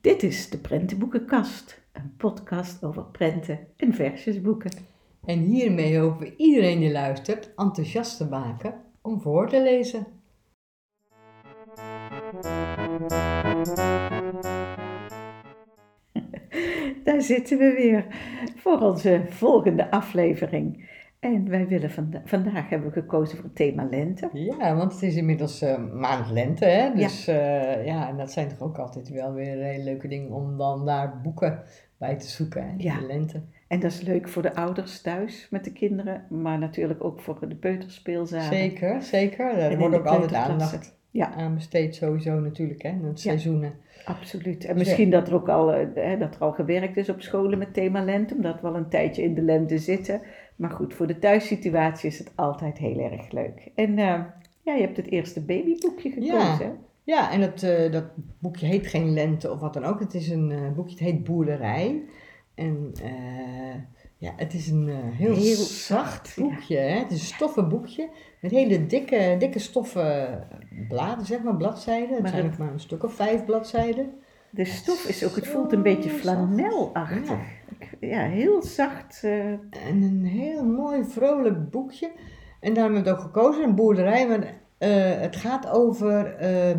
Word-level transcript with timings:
Dit 0.00 0.22
is 0.22 0.50
de 0.50 0.58
Prentenboekenkast, 0.62 1.82
een 1.92 2.14
podcast 2.16 2.84
over 2.84 3.04
prenten 3.04 3.58
en 3.76 3.94
versjesboeken. 3.94 4.70
En 5.24 5.38
hiermee 5.38 5.98
hopen 5.98 6.20
we 6.20 6.36
iedereen 6.36 6.80
die 6.80 6.92
luistert 6.92 7.54
enthousiast 7.56 8.16
te 8.16 8.28
maken 8.28 8.74
om 9.02 9.20
voor 9.20 9.48
te 9.48 9.62
lezen. 9.62 10.04
Daar 17.04 17.22
zitten 17.22 17.58
we 17.58 17.72
weer 17.72 18.06
voor 18.56 18.80
onze 18.80 19.24
volgende 19.28 19.90
aflevering. 19.90 20.88
En 21.20 21.48
wij 21.48 21.66
willen 21.66 21.90
vanda- 21.90 22.22
vandaag 22.24 22.68
hebben 22.68 22.88
we 22.88 23.00
gekozen 23.00 23.36
voor 23.36 23.44
het 23.46 23.54
thema 23.56 23.86
lente. 23.90 24.28
Ja, 24.32 24.76
want 24.76 24.92
het 24.92 25.02
is 25.02 25.16
inmiddels 25.16 25.62
eh, 25.62 25.78
maand 25.92 26.30
lente, 26.30 26.64
hè? 26.64 26.94
Dus 26.94 27.24
ja. 27.24 27.78
ja, 27.78 28.08
en 28.08 28.16
dat 28.16 28.32
zijn 28.32 28.48
toch 28.48 28.60
ook 28.60 28.78
altijd 28.78 29.08
wel 29.08 29.32
weer 29.32 29.56
hele 29.62 29.84
leuke 29.84 30.08
dingen 30.08 30.30
om 30.30 30.56
dan 30.56 30.86
daar 30.86 31.20
boeken 31.22 31.62
bij 31.98 32.16
te 32.16 32.26
zoeken, 32.28 32.62
hè? 32.62 32.74
Ja. 32.76 33.00
De 33.00 33.06
lente. 33.06 33.42
En 33.68 33.80
dat 33.80 33.90
is 33.90 34.00
leuk 34.00 34.28
voor 34.28 34.42
de 34.42 34.54
ouders 34.54 35.00
thuis 35.00 35.48
met 35.50 35.64
de 35.64 35.72
kinderen, 35.72 36.24
maar 36.28 36.58
natuurlijk 36.58 37.04
ook 37.04 37.20
voor 37.20 37.48
de 37.48 37.54
peuterspeelzalen. 37.54 38.44
Zeker, 38.44 39.02
zeker. 39.02 39.46
Er 39.58 39.70
in 39.70 39.78
wordt 39.78 39.96
ook 39.96 40.06
altijd 40.06 40.34
aandacht 40.34 40.96
Ja. 41.10 41.32
aan 41.34 41.54
besteed 41.54 41.94
sowieso 41.94 42.40
natuurlijk, 42.40 42.82
hè? 42.82 43.00
De 43.00 43.10
seizoenen. 43.14 43.72
Absoluut. 44.04 44.64
En 44.64 44.76
misschien 44.76 45.10
dat 45.10 45.28
er 45.28 45.34
ook 45.34 45.48
al, 45.48 45.72
eh, 45.72 45.86
hè, 45.94 46.18
dat 46.18 46.34
er 46.34 46.40
al 46.40 46.52
gewerkt 46.52 46.96
is 46.96 47.08
op 47.08 47.20
scholen 47.20 47.58
met 47.58 47.74
thema 47.74 48.04
lente, 48.04 48.34
omdat 48.34 48.60
we 48.60 48.66
al 48.66 48.76
een 48.76 48.88
tijdje 48.88 49.22
in 49.22 49.34
de 49.34 49.42
lente 49.42 49.78
zitten. 49.78 50.20
Maar 50.58 50.70
goed, 50.70 50.94
voor 50.94 51.06
de 51.06 51.18
thuissituatie 51.18 52.08
is 52.10 52.18
het 52.18 52.32
altijd 52.34 52.78
heel 52.78 52.98
erg 52.98 53.30
leuk. 53.30 53.70
En 53.74 53.90
eh, 53.98 54.20
ja, 54.62 54.74
je 54.74 54.80
hebt 54.80 54.96
het 54.96 55.10
eerste 55.10 55.40
babyboekje 55.40 56.20
Ja. 56.24 56.40
gekozen. 56.44 56.66
hè? 56.66 56.72
Ja, 57.04 57.30
en 57.32 57.40
dat, 57.40 57.62
eh, 57.62 57.92
dat 57.92 58.04
boekje 58.38 58.66
heet 58.66 58.86
geen 58.86 59.12
lente 59.12 59.50
of 59.52 59.60
wat 59.60 59.74
dan 59.74 59.84
ook. 59.84 60.00
Het 60.00 60.14
is 60.14 60.28
een 60.30 60.50
eh, 60.50 60.72
boekje, 60.74 60.90
het 60.94 61.04
heet 61.04 61.24
Boerderij. 61.24 62.02
En 62.54 62.92
ja, 64.18 64.32
het 64.36 64.54
is 64.54 64.68
een 64.68 64.88
heel, 65.12 65.34
Heel 65.34 65.54
zacht 65.64 66.32
ja. 66.36 66.42
boekje. 66.42 66.76
Hè? 66.76 66.98
Het 66.98 67.10
is 67.10 67.20
een 67.20 67.34
stoffen 67.34 67.68
boekje 67.68 68.08
met 68.40 68.50
hele 68.50 68.86
dikke, 68.86 69.36
dikke 69.38 69.58
stoffen 69.58 70.46
bladen, 70.88 71.26
zeg 71.26 71.42
maar, 71.42 71.56
bladzijden. 71.56 72.10
Het 72.12 72.20
Maar 72.22 72.30
zijn 72.30 72.44
het- 72.44 72.58
maar 72.58 72.72
een 72.72 72.80
stuk 72.80 73.04
of 73.04 73.12
vijf 73.14 73.44
bladzijden. 73.44 74.10
De 74.50 74.64
stof 74.64 75.04
is 75.08 75.24
ook, 75.24 75.34
het 75.36 75.46
voelt 75.46 75.72
een 75.72 75.82
beetje 75.82 76.10
flanelachtig. 76.10 77.28
Ja. 77.28 77.38
Ja, 78.00 78.22
heel 78.22 78.62
zacht. 78.62 79.20
eh, 79.24 79.50
En 79.50 80.02
een 80.02 80.24
heel 80.24 80.64
mooi, 80.64 81.04
vrolijk 81.04 81.70
boekje. 81.70 82.10
En 82.60 82.74
daarom 82.74 82.94
hebben 82.94 83.12
we 83.12 83.18
het 83.18 83.18
ook 83.18 83.34
gekozen, 83.34 83.64
een 83.64 83.74
boerderij. 83.74 84.28
Maar 84.28 84.54
eh, 84.78 85.20
het 85.20 85.36
gaat 85.36 85.68
over 85.70 86.34
eh, 86.34 86.76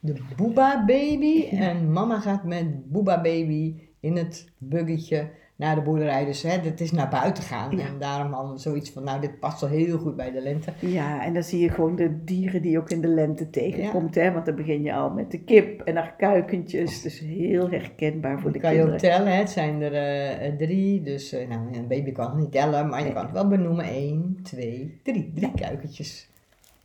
de 0.00 0.14
Booba 0.36 0.84
baby. 0.84 1.46
Ja. 1.50 1.60
En 1.60 1.92
mama 1.92 2.20
gaat 2.20 2.44
met 2.44 2.90
Booba 2.92 3.20
baby 3.20 3.74
in 4.00 4.16
het 4.16 4.52
buggetje 4.58 5.30
naar 5.58 5.74
de 5.74 5.80
boerderij. 5.80 6.24
Dus 6.24 6.42
hè, 6.42 6.50
het 6.50 6.80
is 6.80 6.90
naar 6.92 7.08
buiten 7.08 7.42
gaan. 7.42 7.76
Ja. 7.76 7.86
En 7.86 7.98
daarom 7.98 8.52
we 8.52 8.58
zoiets 8.58 8.90
van, 8.90 9.04
nou 9.04 9.20
dit 9.20 9.38
past 9.40 9.60
wel 9.60 9.70
heel 9.70 9.98
goed 9.98 10.16
bij 10.16 10.30
de 10.32 10.40
lente. 10.40 10.72
ja, 10.78 11.24
en 11.24 11.34
dan 11.34 11.42
zie 11.42 11.60
je 11.60 11.68
gewoon 11.68 11.96
de 11.96 12.24
dieren 12.24 12.62
die 12.62 12.70
je 12.70 12.78
ook 12.78 12.90
in 12.90 13.00
de 13.00 13.08
lente 13.08 13.50
tegenkomt. 13.50 14.14
Hè? 14.14 14.32
Want 14.32 14.46
dan 14.46 14.54
begin 14.54 14.82
je 14.82 14.94
al 14.94 15.10
met 15.10 15.30
de 15.30 15.38
kip 15.38 15.80
en 15.80 15.96
haar 15.96 16.14
kuikentjes. 16.16 17.02
Dus 17.02 17.18
heel 17.20 17.70
herkenbaar 17.70 18.40
voor 18.40 18.52
de 18.52 18.58
Dat 18.58 18.62
kan 18.62 18.74
je 18.76 18.82
ook 18.82 18.88
kinderen. 18.88 19.10
tellen, 19.16 19.32
hè. 19.32 19.38
het 19.38 19.50
zijn 19.50 19.82
er 19.82 19.92
eh, 19.92 20.46
eh, 20.46 20.56
drie. 20.56 21.02
Dus 21.02 21.32
eh, 21.32 21.48
nou, 21.48 21.60
een 21.72 21.86
baby 21.88 22.12
kan 22.12 22.26
het 22.26 22.36
niet 22.38 22.52
tellen, 22.52 22.88
maar 22.88 23.06
je 23.06 23.12
kan 23.12 23.22
het 23.24 23.32
wel 23.32 23.48
benoemen. 23.48 23.84
Eén, 23.88 24.38
twee, 24.42 25.00
drie. 25.02 25.32
Drie 25.34 25.52
kuikentjes. 25.54 26.28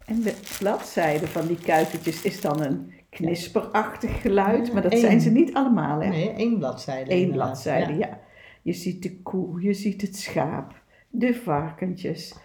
En 0.06 0.22
de 0.22 0.34
bladzijde 0.60 1.28
van 1.28 1.48
die 1.48 1.58
kuikentjes 1.66 2.22
is 2.22 2.42
dan 2.42 2.62
een 2.62 2.92
knisperachtig 3.10 4.22
geluid. 4.22 4.68
Ja, 4.68 4.74
Maar 4.74 4.82
dat 4.82 4.92
één. 4.92 5.02
zijn 5.02 5.22
ze 5.22 5.30
niet 5.32 5.54
allemaal, 5.54 6.02
hè? 6.02 6.10
Nee, 6.10 6.30
één 6.32 6.58
bladzijde. 6.58 7.14
Eén 7.14 7.32
bladzijde, 7.32 7.94
Ja. 7.98 8.20
Je 8.64 8.74
ziet 8.74 9.04
de 9.04 9.22
koe, 9.22 9.62
je 9.62 9.74
ziet 9.74 10.02
het 10.02 10.16
schaap, 10.16 10.74
de 11.10 11.34
varkentjes. 11.34 12.36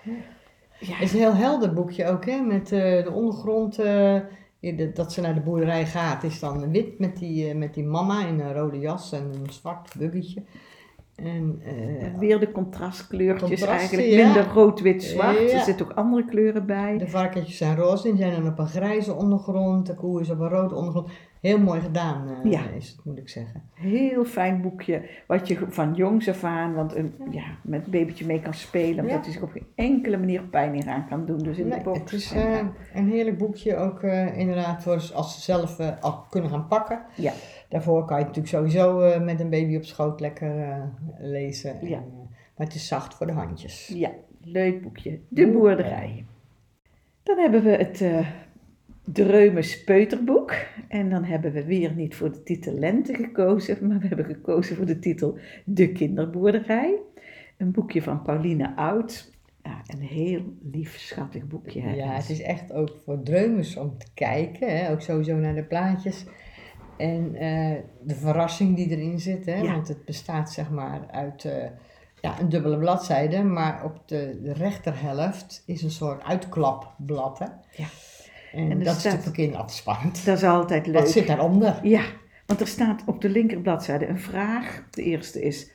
Ja, 0.81 0.95
Het 0.95 1.03
is 1.03 1.13
een 1.13 1.19
heel 1.19 1.35
helder 1.35 1.73
boekje 1.73 2.07
ook, 2.07 2.25
hè? 2.27 2.41
Met 2.41 2.73
eh, 2.73 3.05
de 3.05 3.11
ondergrond, 3.15 3.79
eh, 3.79 4.21
de- 4.61 4.91
dat 4.95 5.13
ze 5.13 5.21
naar 5.21 5.35
de 5.35 5.41
boerderij 5.41 5.87
gaat, 5.87 6.23
is 6.23 6.39
dan 6.41 6.71
wit 6.71 6.99
met 6.99 7.17
die, 7.17 7.49
eh, 7.49 7.57
met 7.57 7.75
die 7.75 7.85
mama 7.85 8.27
in 8.27 8.41
een 8.41 8.53
rode 8.55 8.79
jas 8.79 9.13
en 9.13 9.23
een 9.35 9.53
zwart 9.53 9.95
buggetje. 9.99 10.43
En, 11.17 11.63
weer 12.19 12.39
de 12.41 12.53
contrastkleurtjes 12.53 13.63
eigenlijk. 13.63 14.09
ja. 14.09 14.25
Minder 14.25 14.47
rood, 14.53 14.81
wit, 14.81 15.03
zwart. 15.03 15.39
Ja. 15.51 15.57
Er 15.59 15.65
zitten 15.65 15.87
ook 15.87 15.93
andere 15.97 16.25
kleuren 16.25 16.67
bij. 16.67 16.99
de 16.99 17.09
varkentjes 17.09 17.57
zijn 17.57 17.77
roze, 17.77 18.03
die 18.09 18.17
zijn 18.17 18.33
dan 18.43 18.47
op 18.53 18.59
een 18.59 18.67
grijze 18.69 19.15
ondergrond, 19.15 19.87
de 19.87 19.95
koe 19.95 20.21
is 20.21 20.31
op 20.31 20.41
een 20.41 20.49
rode 20.49 20.75
ondergrond. 20.75 21.09
Heel 21.41 21.59
mooi 21.59 21.81
gedaan 21.81 22.29
eh, 22.29 22.51
Ja. 22.51 22.61
is 22.77 22.89
het, 22.89 23.05
moet 23.05 23.19
ik 23.19 23.29
zeggen. 23.29 23.63
Heel 23.75 24.25
fijn 24.25 24.63
boekje. 24.63 25.09
Wat 25.27 25.49
je 25.49 25.59
van 25.69 25.95
jongs 25.95 26.29
af 26.29 26.45
aan, 26.45 26.75
want 26.75 26.95
een, 26.95 27.15
ja, 27.31 27.45
met 27.63 27.85
een 27.85 27.91
babytje 27.91 28.27
mee 28.27 28.41
kan 28.41 28.55
spelen. 28.55 29.05
Omdat 29.05 29.25
hij 29.25 29.33
zich 29.33 29.43
op 29.43 29.51
geen 29.51 29.67
enkele 29.75 30.17
manier 30.19 30.43
pijn 30.43 30.71
meer 30.71 30.87
aan 30.89 31.07
kan 31.09 31.27
doen. 31.27 31.39
Dus 31.39 31.59
in 31.59 31.69
Nee, 31.69 31.79
de 31.79 31.85
box. 31.85 31.99
het 31.99 32.13
is 32.13 32.33
en, 32.33 32.43
eh, 32.53 32.67
een 32.95 33.09
heerlijk 33.09 33.39
boekje 33.39 33.77
ook 33.77 34.03
eh, 34.03 34.39
inderdaad 34.39 34.83
voor 34.83 35.11
als 35.15 35.35
ze 35.35 35.41
zelf 35.41 36.01
al 36.01 36.25
kunnen 36.31 36.51
gaan 36.51 36.67
pakken. 36.69 37.01
Ja. 37.17 37.33
Daarvoor 37.69 38.05
kan 38.05 38.19
je 38.19 38.25
het 38.25 38.37
natuurlijk 38.37 38.71
sowieso 38.73 39.21
met 39.21 39.41
een 39.41 39.51
baby 39.51 39.77
op 39.77 39.85
schoot 39.85 40.21
lekker 40.21 40.83
lezen. 41.19 41.81
En, 41.81 41.89
Ja. 41.89 41.99
maar 42.57 42.67
het 42.67 42.75
is 42.75 42.89
zacht 42.89 43.15
voor 43.15 43.27
de 43.27 43.33
handjes. 43.33 43.89
ja, 43.95 44.11
leuk 44.43 44.83
boekje. 44.83 45.21
De 45.29 45.51
boerderij. 45.51 46.25
Dan 47.23 47.39
hebben 47.39 47.63
we 47.63 47.71
het 47.71 48.05
Dreumes 49.13 49.85
Peuterboek. 49.85 50.53
En 50.89 51.11
dan 51.11 51.25
hebben 51.25 51.53
we 51.53 51.65
weer 51.65 51.95
niet 51.95 52.15
voor 52.15 52.33
de 52.33 52.43
titel 52.43 52.73
Lente 52.73 53.15
gekozen, 53.15 53.87
maar 53.89 53.99
we 53.99 54.07
hebben 54.07 54.27
gekozen 54.27 54.77
voor 54.77 54.87
de 54.87 54.99
titel 54.99 55.39
De 55.65 55.93
Kinderboerderij. 55.93 56.99
Een 57.57 57.71
boekje 57.71 58.03
van 58.03 58.23
Pauline 58.23 58.77
Oud. 58.77 59.31
Ja, 59.63 59.83
een 59.87 60.01
heel 60.01 60.43
lief, 60.73 60.99
schattig 60.99 61.47
boekje. 61.47 61.81
hè. 61.81 61.95
Ja, 61.95 62.13
het 62.13 62.31
is 62.31 62.41
echt 62.43 62.73
ook 62.73 62.97
voor 63.05 63.23
dreumers 63.23 63.77
om 63.77 63.99
te 63.99 64.07
kijken. 64.15 64.77
Hè? 64.77 64.91
Ook 64.91 65.01
sowieso 65.01 65.37
naar 65.37 65.55
de 65.55 65.65
plaatjes. 65.65 66.25
En 66.97 67.35
eh, 67.35 67.77
de 68.03 68.15
verrassing 68.15 68.77
die 68.77 68.91
erin 68.91 69.21
zit. 69.21 69.47
Hè? 69.47 69.57
Ja. 69.57 69.73
Want 69.73 69.89
het 69.89 70.05
bestaat 70.05 70.53
zeg 70.53 70.71
maar 70.71 71.01
uit 71.11 71.45
eh, 71.45 71.71
ja, 72.21 72.41
een 72.41 72.49
dubbele 72.49 72.79
bladzijde. 72.79 73.43
Maar 73.43 73.85
op 73.85 74.03
de, 74.09 74.41
de 74.43 74.53
rechterhelft 74.53 75.63
is 75.67 75.83
een 75.83 75.91
soort 75.91 76.23
uitklapblad. 76.23 77.39
Hè? 77.39 77.47
Ja. 77.83 77.87
En, 78.59 78.71
En 78.71 78.79
dat 78.79 78.79
is 78.79 78.85
staat- 78.89 78.95
natuurlijk 78.95 79.25
voor 79.25 79.33
kinderen 79.33 79.61
altijd 79.61 79.79
spannend. 79.79 80.25
Dat 80.25 80.37
is 80.37 80.43
altijd 80.45 80.87
leuk. 80.87 80.97
Wat 80.99 81.11
zit 81.11 81.27
daaronder? 81.27 81.79
Ja, 81.83 82.03
want 82.47 82.61
er 82.61 82.67
staat 82.67 83.03
op 83.07 83.21
de 83.21 83.29
linkerbladzijde 83.29 84.07
een 84.07 84.21
vraag. 84.21 84.85
De 84.91 85.03
eerste 85.03 85.43
is, 85.43 85.71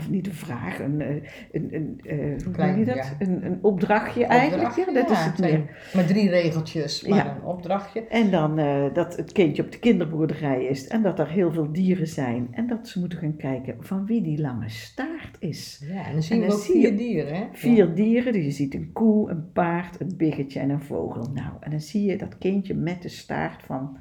of 0.00 0.10
niet 0.10 0.26
een 0.26 0.34
vraag, 0.34 0.78
een, 0.80 1.00
eh, 1.00 1.08
een, 1.52 1.68
een, 1.74 2.00
eh, 2.04 2.42
hoe 2.44 2.52
Klein, 2.52 2.78
je 2.78 2.84
dat? 2.84 2.94
ja. 2.94 3.04
Een, 3.18 3.44
een 3.44 3.58
opdrachtje 3.62 4.24
eigenlijk. 4.24 4.76
Ja, 4.76 4.92
dat 4.92 5.10
is 5.10 5.24
het 5.24 5.38
meer. 5.38 5.64
Maar 5.94 6.06
drie 6.06 6.28
regeltjes, 6.30 7.06
maar 7.06 7.18
Ja. 7.24 7.36
een 7.36 7.42
opdrachtje. 7.44 8.06
En 8.06 8.30
dan 8.30 8.58
eh, 8.58 8.84
dat 8.94 9.16
het 9.16 9.32
kindje 9.32 9.62
op 9.62 9.72
de 9.72 9.78
kinderboerderij 9.78 10.64
is 10.64 10.86
en 10.88 11.02
dat 11.02 11.18
er 11.18 11.28
heel 11.28 11.52
veel 11.52 11.72
dieren 11.72 12.06
zijn. 12.06 12.48
En 12.50 12.66
dat 12.66 12.88
ze 12.88 12.98
moeten 13.00 13.18
gaan 13.18 13.36
kijken 13.36 13.76
van 13.80 14.06
wie 14.06 14.22
die 14.22 14.40
lange 14.40 14.68
staart 14.68 15.36
is. 15.38 15.84
Ja, 15.92 16.06
en 16.06 16.12
dan 16.12 16.22
zien 16.22 16.36
En 16.36 16.42
we 16.42 16.48
dan 16.48 16.56
ook 16.56 16.62
zie 16.64 16.80
je 16.80 16.86
vier 16.88 16.96
dieren. 16.96 17.34
Hè? 17.34 17.44
Vier 17.52 17.94
dieren, 17.94 18.32
dus 18.32 18.44
je 18.44 18.50
ziet 18.50 18.74
een 18.74 18.90
koe, 18.92 19.30
een 19.30 19.52
paard, 19.52 20.00
een 20.00 20.14
biggetje 20.16 20.60
en 20.60 20.70
een 20.70 20.80
vogel. 20.82 21.30
Nou, 21.34 21.52
en 21.60 21.70
dan 21.70 21.80
zie 21.80 22.04
je 22.10 22.16
dat 22.16 22.38
kindje 22.38 22.74
met 22.74 23.02
de 23.02 23.08
staart 23.08 23.62
van 23.62 23.98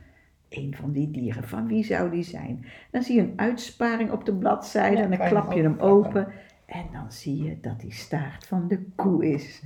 een 0.50 0.76
van 0.80 0.92
die 0.92 1.12
dieren. 1.12 1.44
Van 1.48 1.68
wie 1.68 1.84
zou 1.84 2.10
die 2.10 2.24
zijn? 2.24 2.66
Dan 2.92 3.04
zie 3.04 3.16
je 3.16 3.22
een 3.22 3.34
uitsparing 3.36 4.12
op 4.12 4.26
de 4.26 4.34
bladzijde 4.34 4.98
Ja, 4.98 5.04
en 5.04 5.10
dan 5.10 5.28
klap 5.28 5.52
je 5.54 5.62
hem 5.62 5.80
open. 5.80 6.28
En 6.66 6.86
dan 6.92 7.12
zie 7.12 7.44
je 7.44 7.58
dat 7.62 7.80
die 7.80 7.94
staart 7.94 8.46
van 8.46 8.68
de 8.68 8.86
koe 8.96 9.30
is. 9.34 9.62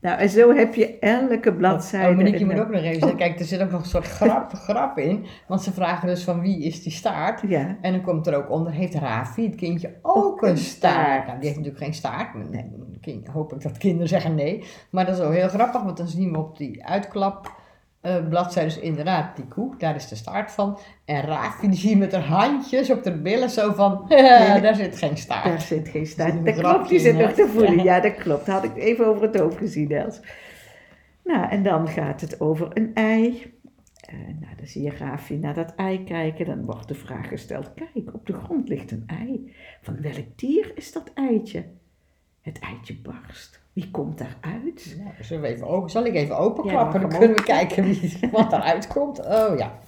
Nou, 0.00 0.18
en 0.18 0.28
zo 0.28 0.54
heb 0.54 0.74
je 0.74 0.98
elke 0.98 1.54
bladzijde. 1.54 2.08
Oh, 2.10 2.16
Monique, 2.16 2.38
je 2.38 2.44
moet 2.44 2.58
ook 2.60 2.70
nog 2.70 2.82
even 2.82 3.00
zeggen, 3.00 3.18
kijk, 3.18 3.38
er 3.38 3.44
zit 3.44 3.62
ook 3.62 3.70
nog 3.70 3.80
een 3.80 3.86
soort 3.86 4.06
grap, 4.18 4.52
grap 4.52 4.98
in. 4.98 5.26
Want 5.46 5.62
ze 5.62 5.72
vragen 5.72 6.08
dus 6.08 6.24
van 6.24 6.40
wie 6.40 6.62
is 6.62 6.82
die 6.82 6.92
staart? 6.92 7.42
Ja, 7.48 7.76
En 7.80 7.92
dan 7.92 8.02
komt 8.02 8.26
er 8.26 8.34
ook 8.36 8.50
onder, 8.50 8.72
heeft 8.72 8.94
Rafi, 8.94 9.46
het 9.46 9.54
kindje, 9.54 9.94
ook 10.02 10.42
een 10.42 10.58
staart? 10.58 11.26
Nou, 11.26 11.38
die 11.38 11.46
heeft 11.48 11.56
natuurlijk 11.58 11.84
geen 11.84 11.94
staart. 11.94 12.50
Nee. 12.50 12.70
kind- 13.00 13.28
hoop 13.28 13.52
ik 13.52 13.62
dat 13.62 13.78
kinderen 13.78 14.08
zeggen 14.08 14.34
nee. 14.34 14.64
Maar 14.90 15.04
dat 15.04 15.14
is 15.14 15.20
wel 15.20 15.30
heel 15.30 15.48
grappig, 15.48 15.82
want 15.82 15.96
dan 15.96 16.08
zien 16.08 16.32
we 16.32 16.38
op 16.38 16.56
die 16.56 16.84
uitklap 16.86 17.56
eh 18.00 18.28
bladzijdes 18.28 18.78
inderdaad 18.78 19.36
die 19.36 19.44
koe, 19.44 19.74
daar 19.78 19.94
is 19.94 20.08
de 20.08 20.14
staart 20.14 20.52
van. 20.52 20.78
En 21.04 21.22
Rafi, 21.22 21.68
die 21.68 21.96
met 21.96 22.12
haar 22.12 22.26
handjes 22.26 22.90
op 22.90 23.02
de 23.02 23.12
billen 23.12 23.50
zo 23.50 23.72
van, 23.72 24.04
daar 24.62 24.74
zit 24.74 24.98
geen 24.98 25.16
staart. 25.16 25.44
daar 25.44 25.60
zit 25.60 25.88
geen 25.88 26.06
staart. 26.06 26.44
Dat 26.44 26.54
klopt, 26.54 26.88
die 26.88 26.98
zit 26.98 27.18
nog 27.18 27.32
te 27.32 27.48
voelen. 27.48 27.76
Ja. 27.76 27.82
Ja, 27.82 28.00
dat 28.00 28.14
klopt. 28.14 28.46
Dat 28.46 28.54
had 28.54 28.64
ik 28.64 28.76
even 28.76 29.06
over 29.06 29.22
het 29.22 29.38
hoofd 29.38 29.56
gezien, 29.56 29.90
Els. 29.90 30.20
Nou, 31.24 31.48
en 31.50 31.62
dan 31.62 31.88
gaat 31.88 32.20
het 32.20 32.40
over 32.40 32.68
een 32.72 32.90
ei. 32.94 33.52
Eh, 34.00 34.14
nou, 34.18 34.54
dan 34.56 34.66
zie 34.66 34.82
je 34.82 34.90
Rafi 34.90 35.36
naar 35.36 35.54
dat 35.54 35.74
ei 35.74 36.04
kijken. 36.04 36.46
Dan 36.46 36.64
wordt 36.64 36.88
de 36.88 36.94
vraag 36.94 37.28
gesteld: 37.28 37.74
Kijk, 37.74 38.14
op 38.14 38.26
de 38.26 38.32
grond 38.32 38.68
ligt 38.68 38.90
een 38.90 39.04
ei. 39.06 39.54
Van 39.82 40.00
welk 40.00 40.26
dier 40.36 40.72
is 40.74 40.92
dat 40.92 41.10
eitje? 41.14 41.64
Het 42.48 42.58
eitje 42.58 42.96
barst. 43.02 43.60
Wie 43.72 43.90
komt 43.90 44.18
daaruit? 44.18 44.96
Nou, 44.98 45.10
zullen 45.20 45.42
we 45.42 45.48
even 45.48 45.66
open, 45.66 45.90
zal 45.90 46.04
ik 46.04 46.14
even 46.14 46.38
openklappen? 46.38 47.00
Ja, 47.00 47.08
dan 47.08 47.18
kunnen 47.18 47.36
we 47.36 47.42
kijken 47.42 47.84
wie, 47.84 48.18
wat 48.32 48.52
eruit 48.52 48.86
komt. 48.86 49.18
Oh 49.26 49.58
ja. 49.58 49.78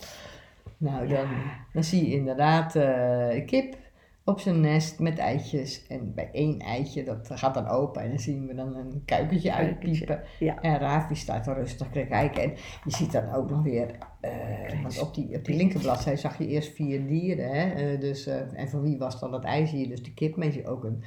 Nou, 0.76 1.08
dan, 1.08 1.18
Ja. 1.18 1.28
dan 1.72 1.84
zie 1.84 2.08
je 2.08 2.16
inderdaad 2.16 2.76
eh, 2.76 3.46
kip 3.46 3.76
op 4.24 4.40
zijn 4.40 4.60
nest 4.60 4.98
met 4.98 5.18
eitjes. 5.18 5.86
En 5.86 6.14
bij 6.14 6.28
één 6.32 6.58
eitje, 6.58 7.04
dat 7.04 7.30
gaat 7.32 7.54
dan 7.54 7.66
open. 7.68 8.02
En 8.02 8.08
dan 8.08 8.18
zien 8.18 8.46
we 8.46 8.54
dan 8.54 8.76
een 8.76 9.02
kuikentje 9.04 9.52
uitpiepen. 9.54 10.22
ja. 10.38 10.60
En 10.60 10.78
Raaf 10.78 11.06
die 11.06 11.16
staat 11.16 11.44
dan 11.44 11.54
rustig 11.54 11.88
te 11.88 12.06
kijken. 12.08 12.42
En 12.42 12.50
je 12.84 12.90
ziet 12.90 13.12
dan 13.12 13.32
ook 13.32 13.50
nog 13.50 13.62
weer, 13.62 13.86
eh, 14.20 14.30
want 14.82 15.00
op 15.00 15.14
die, 15.14 15.36
op 15.36 15.44
die 15.44 15.56
linkerbladzij 15.56 16.16
zag 16.16 16.38
je 16.38 16.46
eerst 16.46 16.74
vier 16.74 17.06
dieren. 17.06 17.50
Hè? 17.50 17.70
eh, 17.92 18.00
dus, 18.00 18.26
en 18.26 18.68
van 18.68 18.82
wie 18.82 18.98
was 18.98 19.20
dan 19.20 19.30
dat 19.30 19.44
ei? 19.44 19.66
Zie 19.66 19.78
je 19.78 19.88
dus 19.88 20.02
de 20.02 20.14
kip, 20.14 20.36
maar 20.36 20.52
je 20.52 20.66
ook 20.66 20.84
een, 20.84 21.02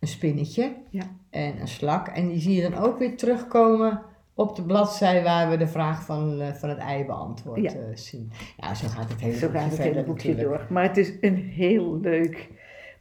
een 0.00 0.08
spinnetje 0.08 0.72
Ja. 0.90 1.02
en 1.30 1.60
een 1.60 1.68
slak. 1.68 2.08
En 2.08 2.28
die 2.28 2.40
zie 2.40 2.54
je 2.62 2.70
dan 2.70 2.78
ook 2.78 2.98
weer 2.98 3.16
terugkomen 3.16 4.02
op 4.34 4.56
de 4.56 4.62
bladzij 4.62 5.22
waar 5.22 5.50
we 5.50 5.56
de 5.56 5.66
vraag 5.66 6.04
van, 6.04 6.40
eh, 6.40 6.52
van 6.52 6.68
het 6.68 6.78
ei 6.78 7.04
beantwoord 7.04 7.60
Ja. 7.62 7.70
eh, 7.72 7.78
zien. 7.94 8.30
Ja, 8.56 8.74
zo 8.74 8.88
gaat 8.88 9.08
het 9.10 9.20
hele 9.20 9.36
Zo 9.36 9.46
boekje 9.46 9.58
gaat 9.60 9.66
het 9.70 9.74
verder 9.80 9.92
hele 9.94 10.06
boekje 10.06 10.34
door. 10.36 10.66
Maar 10.70 10.82
het 10.82 10.96
is 10.96 11.12
een 11.20 11.36
heel 11.36 11.98
leuk 12.00 12.48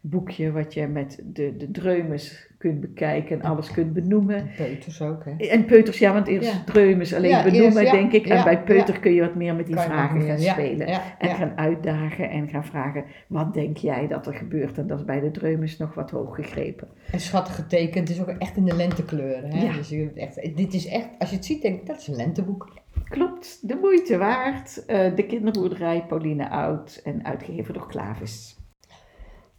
boekje 0.01 0.51
wat 0.51 0.73
je 0.73 0.87
met 0.87 1.19
de, 1.23 1.57
de 1.57 1.71
dreumes 1.71 2.47
kunt 2.57 2.79
bekijken 2.81 3.39
en 3.41 3.49
alles 3.49 3.71
kunt 3.71 3.93
benoemen. 3.93 4.35
En 4.35 4.49
Peuters 4.57 5.01
ook, 5.01 5.25
hè? 5.25 5.47
En 5.47 5.65
peuters, 5.65 5.99
ja, 5.99 6.13
want 6.13 6.27
eerst 6.27 6.51
Ja. 6.51 6.63
dreumes 6.65 7.13
alleen 7.13 7.29
Ja, 7.29 7.43
benoemen, 7.43 7.81
eerst, 7.81 7.91
ja, 7.91 7.91
denk 7.91 8.11
ik. 8.11 8.27
En 8.27 8.43
bij 8.43 8.63
peuter 8.63 8.99
kun 8.99 9.13
je 9.13 9.21
wat 9.21 9.35
meer 9.35 9.55
met 9.55 9.65
die 9.65 9.75
Kan 9.75 9.83
vragen 9.83 10.21
gaan 10.21 10.39
spelen. 10.39 10.87
En 11.19 11.35
gaan 11.35 11.51
uitdagen 11.57 12.29
en 12.29 12.47
gaan 12.47 12.65
vragen, 12.65 13.03
wat 13.27 13.53
denk 13.53 13.77
jij 13.77 14.07
dat 14.07 14.27
er 14.27 14.33
gebeurt? 14.33 14.77
En 14.77 14.87
dat 14.87 14.99
is 14.99 15.05
bij 15.05 15.19
de 15.19 15.31
dreumes 15.31 15.77
nog 15.77 15.93
wat 15.93 16.11
hoog 16.11 16.35
gegrepen. 16.35 16.87
En 17.11 17.19
schattig 17.19 17.55
getekend, 17.55 18.07
het 18.07 18.17
is 18.17 18.23
ook 18.23 18.35
echt 18.37 18.57
in 18.57 18.65
de 18.65 18.75
lentekleuren. 18.75 19.51
Hè? 19.51 19.63
Ja. 19.63 19.73
Dus 19.73 19.89
je, 19.89 20.11
echt, 20.15 20.55
dit 20.57 20.73
is 20.73 20.87
echt, 20.87 21.07
als 21.19 21.29
je 21.29 21.35
het 21.35 21.45
ziet, 21.45 21.61
denk 21.61 21.79
ik, 21.79 21.87
dat 21.87 21.97
is 21.97 22.07
een 22.07 22.15
lenteboek. 22.15 22.77
Klopt, 23.09 23.67
de 23.67 23.77
moeite 23.81 24.17
waard. 24.17 24.85
Eh, 24.85 25.15
de 25.15 25.25
kinderboerderij 25.25 26.05
Pauline 26.07 26.49
Oud 26.49 27.01
en 27.03 27.25
uitgegeven 27.25 27.73
door 27.73 27.87
Klavis. 27.87 28.58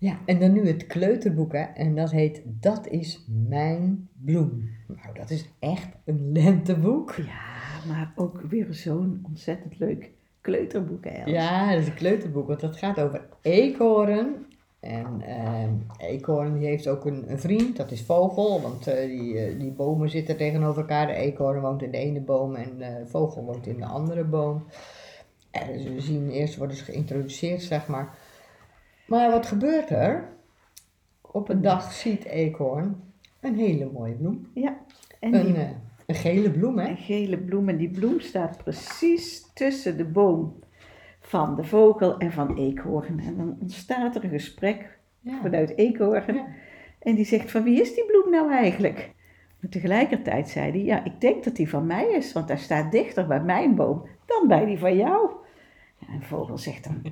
Ja, 0.00 0.18
en 0.26 0.38
dan 0.38 0.52
nu 0.52 0.66
het 0.66 0.86
kleuterboek, 0.86 1.52
hè? 1.52 1.62
en 1.62 1.94
dat 1.94 2.10
heet 2.10 2.42
Dat 2.44 2.86
is 2.86 3.24
mijn 3.48 4.08
bloem. 4.24 4.70
Nou, 4.86 5.14
dat 5.14 5.30
is 5.30 5.48
echt 5.58 5.88
een 6.04 6.32
lenteboek. 6.32 7.14
Ja, 7.14 7.88
maar 7.88 8.12
ook 8.16 8.40
weer 8.40 8.66
zo'n 8.70 9.24
ontzettend 9.26 9.78
leuk 9.78 10.10
kleuterboek, 10.40 11.04
hè, 11.04 11.10
Els? 11.10 11.30
Ja, 11.30 11.70
dat 11.70 11.80
is 11.80 11.86
een 11.86 11.94
kleuterboek, 11.94 12.46
want 12.46 12.60
dat 12.60 12.76
gaat 12.76 13.00
over 13.00 13.26
eekhoorn. 13.42 14.46
En 14.80 15.20
ehm 15.20 15.72
eekhoorn 15.98 16.58
die 16.58 16.66
heeft 16.66 16.88
ook 16.88 17.04
een, 17.04 17.30
een 17.30 17.40
vriend, 17.40 17.76
dat 17.76 17.90
is 17.90 18.02
vogel, 18.02 18.60
want 18.60 18.86
eh, 18.86 19.06
die, 19.06 19.38
eh, 19.38 19.58
die 19.58 19.70
bomen 19.70 20.10
zitten 20.10 20.36
tegenover 20.36 20.80
elkaar. 20.80 21.06
De 21.06 21.12
eekhoorn 21.12 21.60
woont 21.60 21.82
in 21.82 21.90
de 21.90 21.98
ene 21.98 22.20
boom 22.20 22.54
en 22.54 22.78
de 22.78 23.02
vogel 23.06 23.44
woont 23.44 23.66
in 23.66 23.76
de 23.76 23.86
andere 23.86 24.24
boom. 24.24 24.64
En 25.50 25.94
we 25.94 26.00
zien 26.00 26.30
eerst 26.30 26.56
worden 26.56 26.76
ze 26.76 26.84
geïntroduceerd, 26.84 27.62
zeg 27.62 27.86
maar. 27.86 28.18
Maar 29.10 29.30
wat 29.30 29.46
gebeurt 29.46 29.90
er? 29.90 30.28
Op 31.20 31.48
een 31.48 31.62
dag 31.62 31.92
ziet 31.92 32.24
eekhoorn 32.24 33.02
een 33.40 33.54
hele 33.56 33.90
mooie 33.92 34.14
bloem. 34.14 34.50
Ja, 34.54 34.76
en 35.20 35.34
Een, 35.34 35.46
die 35.46 35.54
eh, 35.54 35.68
een 36.06 36.14
gele 36.14 36.50
bloem, 36.50 36.78
hè? 36.78 36.88
een 36.88 36.96
gele 36.96 37.38
bloem. 37.38 37.68
En 37.68 37.76
die 37.76 37.90
bloem 37.90 38.20
staat 38.20 38.56
precies 38.64 39.50
tussen 39.54 39.96
de 39.96 40.04
boom 40.04 40.58
van 41.20 41.56
de 41.56 41.64
vogel 41.64 42.18
en 42.18 42.32
van 42.32 42.56
eekhoorn. 42.56 43.20
En 43.20 43.36
dan 43.36 43.56
ontstaat 43.60 44.14
er 44.16 44.24
een 44.24 44.30
gesprek 44.30 44.98
Ja. 45.20 45.38
vanuit 45.42 45.76
eekhoorn. 45.76 46.34
Ja. 46.34 46.46
En 46.98 47.14
die 47.14 47.24
zegt 47.24 47.50
van 47.50 47.62
wie 47.62 47.80
is 47.80 47.94
die 47.94 48.04
bloem 48.06 48.30
nou 48.30 48.52
eigenlijk? 48.52 49.12
Maar 49.60 49.70
tegelijkertijd 49.70 50.48
zei 50.48 50.70
hij, 50.70 50.82
ja, 50.82 51.04
ik 51.04 51.20
denk 51.20 51.44
dat 51.44 51.56
die 51.56 51.68
van 51.68 51.86
mij 51.86 52.06
is, 52.10 52.32
want 52.32 52.48
hij 52.48 52.58
staat 52.58 52.92
dichter 52.92 53.26
bij 53.26 53.42
mijn 53.42 53.74
boom 53.74 54.06
dan 54.26 54.48
bij 54.48 54.64
die 54.64 54.78
van 54.78 54.96
jou. 54.96 55.30
Ja, 55.98 56.06
en 56.12 56.18
de 56.18 56.24
vogel 56.24 56.58
zegt 56.58 56.84
dan, 56.84 57.02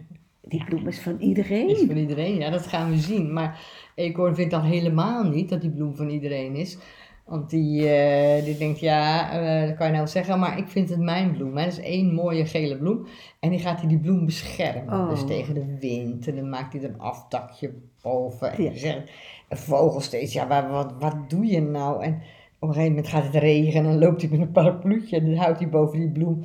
die 0.49 0.65
bloem 0.65 0.87
is 0.87 1.01
van 1.01 1.15
Is 1.21 1.27
iedereen. 1.27 1.87
van 1.87 1.97
iedereen, 1.97 2.35
ja, 2.39 2.51
dat 2.51 2.67
gaan 2.67 2.91
we 2.91 2.99
zien. 2.99 3.33
Maar 3.33 3.61
Eekhoorn 3.95 4.35
vindt 4.35 4.51
dan 4.51 4.63
helemaal 4.63 5.25
niet 5.25 5.49
dat 5.49 5.61
die 5.61 5.71
bloem 5.71 5.97
van 5.97 6.09
iedereen 6.09 6.55
is. 6.55 6.79
Want 7.25 7.51
die, 7.51 7.89
eh, 7.89 8.45
die 8.45 8.57
denkt, 8.59 8.81
ja, 8.81 9.31
eh, 9.31 9.69
dat 9.69 9.77
kan 9.77 9.87
je 9.87 9.93
nou 9.93 10.07
zeggen, 10.07 10.39
maar 10.39 10.59
ik 10.59 10.69
vind 10.69 10.89
het 10.89 10.99
mijn 10.99 11.33
bloem. 11.33 11.57
Hè. 11.57 11.65
Dat 11.65 11.73
is 11.73 11.81
één 11.81 12.15
mooie 12.15 12.47
gele 12.47 12.77
bloem. 12.79 13.07
En 13.41 13.51
die 13.51 13.59
gaat 13.59 13.79
hij 13.81 13.89
die 13.89 13.99
bloem 13.99 14.25
beschermen. 14.25 14.95
Oh. 15.01 15.11
Dus 15.11 15.25
tegen 15.25 15.55
de 15.55 15.77
wind. 15.81 16.29
En 16.29 16.37
dan 16.37 16.49
maakt 16.49 16.73
hij 16.73 16.83
er 16.83 16.89
een 16.89 17.01
aftakje 17.01 17.73
boven. 18.03 18.53
En 18.53 18.63
Ja. 18.63 18.73
zegt 18.77 19.11
een 19.49 19.57
vogel 19.57 20.01
steeds, 20.01 20.33
ja, 20.33 20.47
wat, 20.47 20.67
wat, 20.71 20.93
wat 20.99 21.31
doe 21.31 21.47
je 21.47 21.61
nou? 21.61 22.03
En 22.03 22.23
op 22.59 22.69
een 22.69 22.75
gegeven 22.75 22.95
moment 22.95 23.09
gaat 23.13 23.25
het 23.25 23.35
regenen 23.35 23.91
en 23.91 23.99
loopt 23.99 24.21
hij 24.21 24.31
met 24.31 24.41
een 24.41 24.53
parapluutje 24.53 25.17
en 25.17 25.25
dan 25.25 25.35
houdt 25.35 25.59
hij 25.59 25.69
boven 25.69 25.99
die 25.99 26.11
bloem. 26.11 26.45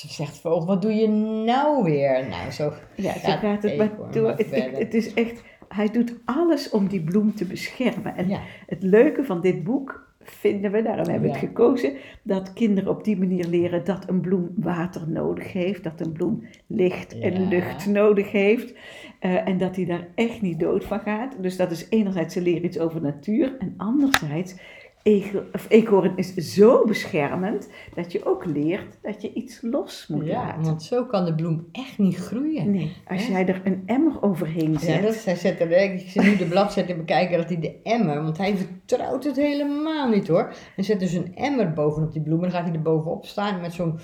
Dan 0.00 0.10
zegt 0.10 0.38
vogel, 0.40 0.66
wat 0.66 0.82
doe 0.82 0.94
je 0.94 1.08
nou 1.46 1.84
weer? 1.84 2.26
Nou, 2.28 2.50
zo 2.50 2.72
Ja, 2.94 3.12
gaat 3.12 3.38
gaat 3.38 3.62
het 3.62 3.76
maar 3.76 3.90
door. 4.10 4.28
Het, 4.76 4.94
is 4.94 5.14
echt, 5.14 5.42
hij 5.68 5.88
doet 5.88 6.14
alles 6.24 6.70
om 6.70 6.86
die 6.88 7.00
bloem 7.02 7.34
te 7.34 7.44
beschermen. 7.44 8.16
En 8.16 8.28
Ja. 8.28 8.40
het 8.66 8.82
leuke 8.82 9.24
van 9.24 9.40
dit 9.40 9.64
boek 9.64 10.10
vinden 10.24 10.70
we, 10.72 10.82
daarom 10.82 11.08
hebben 11.08 11.22
we 11.30 11.36
het 11.36 11.46
gekozen, 11.46 11.92
dat 12.22 12.52
kinderen 12.52 12.90
op 12.90 13.04
die 13.04 13.18
manier 13.18 13.44
leren 13.46 13.84
dat 13.84 14.08
een 14.08 14.20
bloem 14.20 14.50
water 14.56 15.08
nodig 15.08 15.52
heeft, 15.52 15.82
dat 15.84 16.00
een 16.00 16.12
bloem 16.12 16.44
licht 16.66 17.18
en 17.18 17.32
Ja. 17.42 17.48
lucht 17.48 17.86
nodig 17.86 18.30
heeft 18.32 18.74
eh, 19.18 19.48
en 19.48 19.58
dat 19.58 19.76
hij 19.76 19.84
daar 19.84 20.06
echt 20.14 20.40
niet 20.42 20.60
dood 20.60 20.84
van 20.84 21.00
gaat. 21.00 21.42
Dus 21.42 21.56
dat 21.56 21.70
is 21.70 21.86
enerzijds, 21.90 22.34
ze 22.34 22.40
leren 22.42 22.64
iets 22.64 22.78
over 22.78 23.00
natuur 23.00 23.56
en 23.58 23.74
anderzijds, 23.76 24.54
ego- 25.02 25.42
of 25.52 25.66
eekhoorn 25.68 26.16
is 26.16 26.34
zo 26.34 26.84
beschermend 26.86 27.68
dat 27.94 28.12
je 28.12 28.26
ook 28.26 28.44
leert 28.44 28.98
dat 29.02 29.22
je 29.22 29.32
iets 29.32 29.58
los 29.62 30.06
moet 30.08 30.26
Ja, 30.26 30.32
laten. 30.44 30.62
want 30.62 30.82
zo 30.82 31.04
kan 31.04 31.24
de 31.24 31.34
bloem 31.34 31.68
echt 31.72 31.98
niet 31.98 32.16
groeien. 32.16 32.70
Nee, 32.70 32.92
als 33.08 33.26
Hè? 33.26 33.32
jij 33.32 33.46
er 33.46 33.60
een 33.64 33.82
emmer 33.86 34.22
overheen 34.22 34.72
Ja, 34.72 34.78
zet. 34.78 35.02
dat, 35.02 35.24
hij 35.24 35.34
zet 35.36 35.60
er, 35.60 35.70
ik 35.70 36.00
zit 36.08 36.22
nu 36.22 36.36
de 36.36 36.44
bladzijde 36.46 36.94
bekijken 36.94 37.36
dat 37.38 37.48
hij 37.48 37.60
de 37.60 37.80
emmer, 37.82 38.22
want 38.22 38.38
hij 38.38 38.56
vertrouwt 38.56 39.24
het 39.24 39.36
helemaal 39.36 40.08
niet 40.08 40.28
hoor. 40.28 40.52
Hij 40.74 40.84
zet 40.84 41.00
dus 41.00 41.12
een 41.12 41.34
emmer 41.36 41.72
bovenop 41.72 42.12
die 42.12 42.22
bloem 42.22 42.36
en 42.44 42.50
dan 42.50 42.50
gaat 42.50 42.64
hij 42.64 42.74
er 42.74 42.82
bovenop 42.82 43.26
staan 43.26 43.60
met 43.60 43.72
zo'n, 43.72 43.98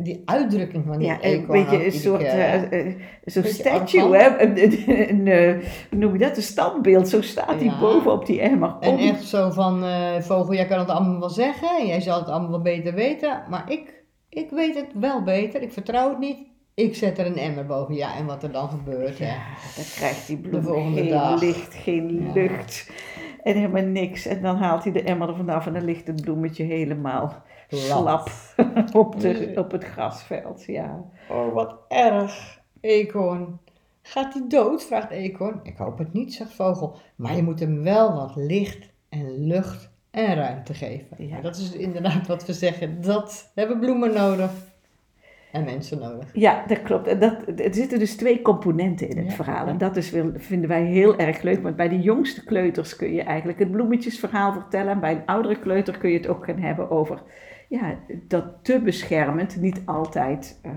die 0.00 0.22
uitdrukking 0.24 0.84
van 0.86 0.98
die 0.98 1.06
Ja, 1.06 1.18
een 1.20 1.46
beetje 1.46 1.84
een 1.84 1.92
soort, 1.92 2.22
eh, 2.22 2.54
eh, 2.54 2.62
eh, 2.86 2.94
zo'n 3.24 3.42
beetje 3.42 3.58
statue, 3.62 4.16
hè? 4.16 4.40
Een, 4.42 5.26
eh, 5.26 5.52
hoe 5.90 5.98
noem 5.98 6.12
je 6.12 6.18
dat? 6.18 6.36
Een 6.36 6.42
standbeeld. 6.42 7.08
Zo 7.08 7.22
staat 7.22 7.54
hij 7.54 7.64
Ja. 7.64 7.80
boven 7.80 8.12
op 8.12 8.26
die 8.26 8.40
emmer. 8.40 8.76
En 8.80 8.90
Om- 8.90 8.98
echt 8.98 9.22
zo 9.24 9.50
van, 9.50 9.84
eh, 9.84 10.20
vogel, 10.20 10.54
jij 10.54 10.66
kan 10.66 10.78
het 10.78 10.88
allemaal 10.88 11.20
wel 11.20 11.30
zeggen 11.30 11.68
en 11.80 11.86
jij 11.86 12.00
zal 12.00 12.18
het 12.18 12.28
allemaal 12.28 12.50
wel 12.50 12.62
beter 12.62 12.94
weten, 12.94 13.42
maar 13.50 13.70
ik, 13.72 14.02
ik 14.28 14.50
weet 14.50 14.74
het 14.74 14.86
wel 14.94 15.22
beter, 15.22 15.62
ik 15.62 15.72
vertrouw 15.72 16.08
het 16.08 16.18
niet. 16.18 16.38
Ik 16.74 16.94
zet 16.96 17.18
er 17.18 17.26
een 17.26 17.36
emmer 17.36 17.66
boven, 17.66 17.94
ja, 17.94 18.16
en 18.16 18.26
wat 18.26 18.42
er 18.42 18.52
dan 18.52 18.68
gebeurt, 18.68 19.18
hè. 19.18 19.32
Dan 19.76 19.84
krijgt 19.96 20.26
die 20.26 20.36
bloem 20.36 20.60
De 20.60 20.66
volgende 20.66 21.00
geen 21.00 21.08
dag. 21.10 21.40
licht, 21.40 21.74
geen 21.74 22.22
Ja. 22.26 22.32
lucht 22.32 22.90
en 23.42 23.54
helemaal 23.54 23.82
niks. 23.82 24.26
En 24.26 24.42
dan 24.42 24.56
haalt 24.56 24.84
hij 24.84 24.92
de 24.92 25.02
emmer 25.02 25.28
er 25.28 25.36
vanaf 25.36 25.66
en 25.66 25.72
dan 25.72 25.84
ligt 25.84 26.06
het 26.06 26.20
bloemetje 26.22 26.64
helemaal 26.64 27.42
slap 27.68 28.30
op, 28.92 29.20
de, 29.20 29.52
op 29.56 29.70
het 29.70 29.84
grasveld. 29.84 30.64
Ja. 30.64 31.04
Oh, 31.30 31.54
wat 31.54 31.74
erg. 31.88 32.60
Eekhoorn. 32.80 33.58
Gaat 34.02 34.34
hij 34.34 34.44
dood? 34.48 34.84
vraagt 34.84 35.10
Eekhoorn. 35.10 35.60
Ik 35.62 35.76
hoop 35.76 35.98
het 35.98 36.12
niet, 36.12 36.34
zegt 36.34 36.54
Vogel. 36.54 36.96
Maar 37.16 37.36
je 37.36 37.42
moet 37.42 37.60
hem 37.60 37.82
wel 37.82 38.14
wat 38.14 38.36
licht 38.36 38.88
en 39.08 39.46
lucht 39.46 39.90
en 40.10 40.34
ruimte 40.34 40.74
geven. 40.74 41.28
Ja. 41.28 41.40
Dat 41.40 41.56
is 41.56 41.72
inderdaad 41.72 42.26
wat 42.26 42.46
we 42.46 42.52
zeggen. 42.52 43.00
Dat 43.02 43.50
hebben 43.54 43.78
bloemen 43.78 44.14
nodig. 44.14 44.50
En 45.52 45.64
mensen 45.64 45.98
nodig. 45.98 46.28
Ja, 46.32 46.64
dat 46.66 46.82
klopt. 46.82 47.06
En 47.06 47.18
Dat, 47.18 47.42
er 47.56 47.74
zitten 47.74 47.98
dus 47.98 48.16
twee 48.16 48.42
componenten 48.42 49.08
in 49.08 49.16
het 49.16 49.26
Ja, 49.26 49.32
verhaal. 49.32 49.66
En 49.66 49.78
dat 49.78 49.96
is, 49.96 50.12
vinden 50.34 50.68
wij 50.68 50.84
heel 50.84 51.16
erg 51.16 51.42
leuk. 51.42 51.62
Want 51.62 51.76
bij 51.76 51.88
de 51.88 52.00
jongste 52.00 52.44
kleuters 52.44 52.96
kun 52.96 53.12
je 53.12 53.22
eigenlijk 53.22 53.58
het 53.58 53.70
bloemetjesverhaal 53.70 54.52
vertellen. 54.52 54.92
En 54.92 55.00
bij 55.00 55.12
een 55.12 55.26
oudere 55.26 55.58
kleuter 55.58 55.98
kun 55.98 56.10
je 56.10 56.16
het 56.16 56.28
ook 56.28 56.44
gaan 56.44 56.58
hebben 56.58 56.90
over 56.90 57.22
ja, 57.68 57.98
dat 58.28 58.44
te 58.62 58.80
beschermend 58.80 59.60
niet 59.60 59.82
altijd 59.84 60.58
eh, 60.62 60.70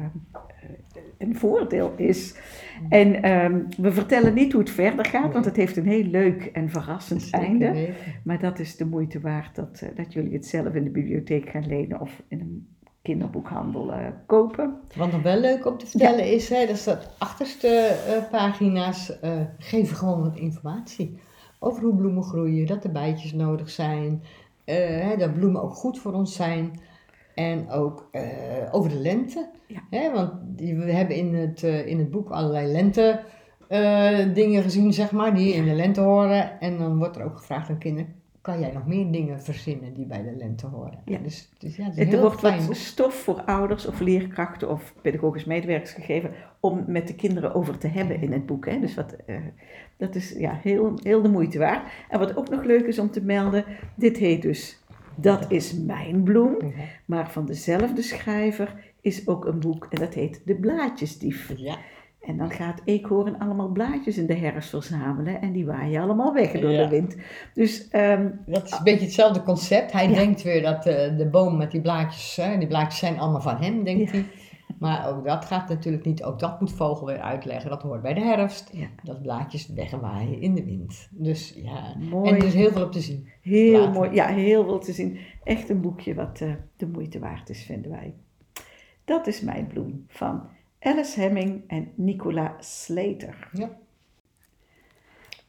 een 1.17 1.35
voordeel 1.35 1.93
is. 1.95 2.35
En 2.89 3.23
ehm, 3.23 3.61
we 3.77 3.91
vertellen 3.91 4.33
niet 4.33 4.51
hoe 4.51 4.61
het 4.61 4.71
verder 4.71 5.05
gaat, 5.05 5.33
want 5.33 5.45
het 5.45 5.55
heeft 5.55 5.77
een 5.77 5.87
heel 5.87 6.03
leuk 6.03 6.45
en 6.45 6.69
verrassend 6.69 7.21
Zeker 7.21 7.39
einde. 7.39 7.71
weten. 7.71 7.95
Maar 8.23 8.39
dat 8.39 8.59
is 8.59 8.75
de 8.75 8.85
moeite 8.85 9.19
waard 9.19 9.55
dat, 9.55 9.81
eh, 9.81 9.89
dat 9.95 10.13
jullie 10.13 10.33
het 10.33 10.45
zelf 10.45 10.73
in 10.73 10.83
de 10.83 10.89
bibliotheek 10.89 11.49
gaan 11.49 11.67
lenen 11.67 12.01
of 12.01 12.21
in 12.27 12.39
een 12.39 12.67
kinderboekhandel 13.01 13.91
eh, 13.91 14.05
kopen. 14.25 14.79
Wat 14.95 15.11
nog 15.11 15.21
wel 15.21 15.39
leuk 15.39 15.65
om 15.65 15.77
te 15.77 15.87
vertellen 15.87 16.31
is, 16.31 16.49
hè, 16.49 16.65
dat 16.65 16.75
is 16.75 16.83
dat 16.83 17.15
achterste 17.17 17.95
pagina's 18.31 19.13
geven 19.57 19.95
gewoon 19.95 20.21
wat 20.21 20.37
informatie. 20.37 21.19
Over 21.59 21.83
hoe 21.83 21.95
bloemen 21.95 22.23
groeien, 22.23 22.67
dat 22.67 22.83
er 22.83 22.91
bijtjes 22.91 23.33
nodig 23.33 23.69
zijn, 23.69 24.23
hè, 24.65 25.17
dat 25.17 25.33
bloemen 25.33 25.61
ook 25.61 25.73
goed 25.73 25.99
voor 25.99 26.13
ons 26.13 26.35
zijn. 26.35 26.79
En 27.35 27.69
ook 27.69 28.09
eh, 28.11 28.23
over 28.71 28.89
de 28.89 28.99
lente. 28.99 29.49
Ja. 29.67 29.81
Hè, 29.89 30.11
want 30.11 30.31
we 30.55 30.91
hebben 30.91 31.15
in 31.15 31.35
het, 31.35 31.63
eh, 31.63 31.87
in 31.87 31.99
het 31.99 32.11
boek 32.11 32.29
allerlei 32.29 32.71
lente 32.71 33.23
eh, 33.67 34.33
dingen 34.33 34.63
gezien, 34.63 34.93
zeg 34.93 35.11
maar, 35.11 35.35
die 35.35 35.53
in 35.53 35.65
de 35.65 35.73
lente 35.73 36.01
horen. 36.01 36.59
En 36.59 36.77
dan 36.77 36.97
wordt 36.97 37.17
er 37.17 37.23
ook 37.23 37.37
gevraagd 37.37 37.69
aan 37.69 37.77
kinderen, 37.77 38.15
kan 38.41 38.59
jij 38.59 38.71
nog 38.71 38.87
meer 38.87 39.11
dingen 39.11 39.41
verzinnen 39.41 39.93
die 39.93 40.05
bij 40.05 40.23
de 40.23 40.35
lente 40.35 40.67
horen. 40.67 40.99
Ja. 41.05 41.17
Dus, 41.17 41.49
dus 41.57 41.75
ja, 41.75 41.83
het 41.83 41.97
is 41.97 41.99
Er 41.99 42.07
heel 42.07 42.21
wordt 42.21 42.39
fijn 42.39 42.67
wat 42.67 42.75
stof 42.75 43.13
voor 43.13 43.41
ouders 43.41 43.85
of 43.85 43.99
leerkrachten 43.99 44.69
of 44.69 44.93
pedagogisch 45.01 45.45
medewerkers 45.45 45.91
gegeven 45.91 46.31
om 46.59 46.83
met 46.87 47.07
de 47.07 47.15
kinderen 47.15 47.53
over 47.53 47.77
te 47.77 47.87
hebben 47.87 48.21
in 48.21 48.31
het 48.31 48.45
boek. 48.45 48.65
Hè. 48.65 48.79
Dus 48.79 48.95
wat, 48.95 49.15
eh, 49.25 49.35
dat 49.97 50.15
is 50.15 50.31
ja, 50.31 50.59
heel, 50.61 50.99
heel 51.03 51.21
de 51.21 51.29
moeite 51.29 51.59
waard. 51.59 51.91
En 52.09 52.19
wat 52.19 52.37
ook 52.37 52.49
nog 52.49 52.63
leuk 52.63 52.85
is 52.85 52.99
om 52.99 53.11
te 53.11 53.21
melden, 53.21 53.65
dit 53.95 54.17
heet 54.17 54.41
dus 54.41 54.79
Dat 55.15 55.51
is 55.51 55.73
mijn 55.73 56.23
bloem. 56.23 56.57
Maar 57.05 57.31
van 57.31 57.45
dezelfde 57.45 58.01
schrijver 58.01 58.75
is 59.01 59.27
ook 59.27 59.45
een 59.45 59.59
boek 59.59 59.87
en 59.89 59.99
dat 59.99 60.13
heet 60.13 60.41
De 60.45 60.55
Blaadjesdief. 60.55 61.53
Ja. 61.55 61.77
En 62.21 62.37
dan 62.37 62.51
gaat 62.51 62.81
Eekhoorn 62.85 63.39
allemaal 63.39 63.67
blaadjes 63.67 64.17
in 64.17 64.25
de 64.25 64.35
herfst 64.35 64.69
verzamelen 64.69 65.41
en 65.41 65.51
die 65.51 65.65
waaien 65.65 66.01
allemaal 66.01 66.33
weg 66.33 66.51
door 66.51 66.71
Ja. 66.71 66.83
de 66.83 66.89
wind. 66.89 67.15
Dus 67.53 67.87
ehm, 67.87 68.29
Dat 68.45 68.65
is 68.65 68.71
een 68.71 68.83
beetje 68.83 69.05
hetzelfde 69.05 69.43
concept. 69.43 69.91
Hij 69.91 70.09
Ja. 70.09 70.15
denkt 70.15 70.41
weer 70.43 70.61
dat 70.61 70.85
eh, 70.85 71.17
de 71.17 71.27
boom 71.31 71.57
met 71.57 71.71
die 71.71 71.81
blaadjes, 71.81 72.39
die 72.59 72.67
blaadjes 72.67 72.99
zijn 72.99 73.19
allemaal 73.19 73.41
van 73.41 73.55
hem, 73.57 73.83
denkt 73.83 74.11
Ja. 74.11 74.17
hij. 74.17 74.25
Maar 74.79 75.09
ook 75.09 75.25
dat 75.25 75.45
gaat 75.45 75.69
natuurlijk 75.69 76.05
niet. 76.05 76.23
Ook 76.23 76.39
dat 76.39 76.59
moet 76.59 76.71
Vogel 76.71 77.05
weer 77.05 77.19
uitleggen. 77.21 77.69
Dat 77.69 77.81
hoort 77.81 78.01
bij 78.01 78.13
de 78.13 78.21
herfst. 78.21 78.69
Ja. 78.73 78.87
Dat 79.03 79.21
blaadjes 79.21 79.67
wegwaaien 79.67 80.41
in 80.41 80.55
de 80.55 80.63
wind. 80.65 81.07
Dus 81.11 81.53
ja, 81.63 81.95
mooi. 82.09 82.29
en 82.29 82.35
er 82.35 82.43
is 82.45 82.53
heel 82.53 82.71
veel 82.71 82.83
op 82.85 82.91
te 82.91 82.99
zien. 82.99 83.27
Heel 83.41 83.79
Later. 83.79 83.93
mooi, 83.93 84.11
ja, 84.13 84.27
heel 84.27 84.63
veel 84.63 84.79
te 84.79 84.91
zien. 84.93 85.17
Echt 85.43 85.69
een 85.69 85.81
boekje 85.81 86.13
wat 86.15 86.41
eh, 86.41 86.51
de 86.77 86.87
moeite 86.87 87.19
waard 87.19 87.49
is, 87.49 87.63
vinden 87.63 87.91
wij. 87.91 88.13
Dat 89.05 89.27
is 89.27 89.41
mijn 89.41 89.67
bloem 89.67 90.05
van 90.07 90.41
Alice 90.81 91.19
Hemming 91.19 91.63
en 91.67 91.91
Nicola 91.95 92.55
Slater. 92.59 93.49
Ja. 93.53 93.69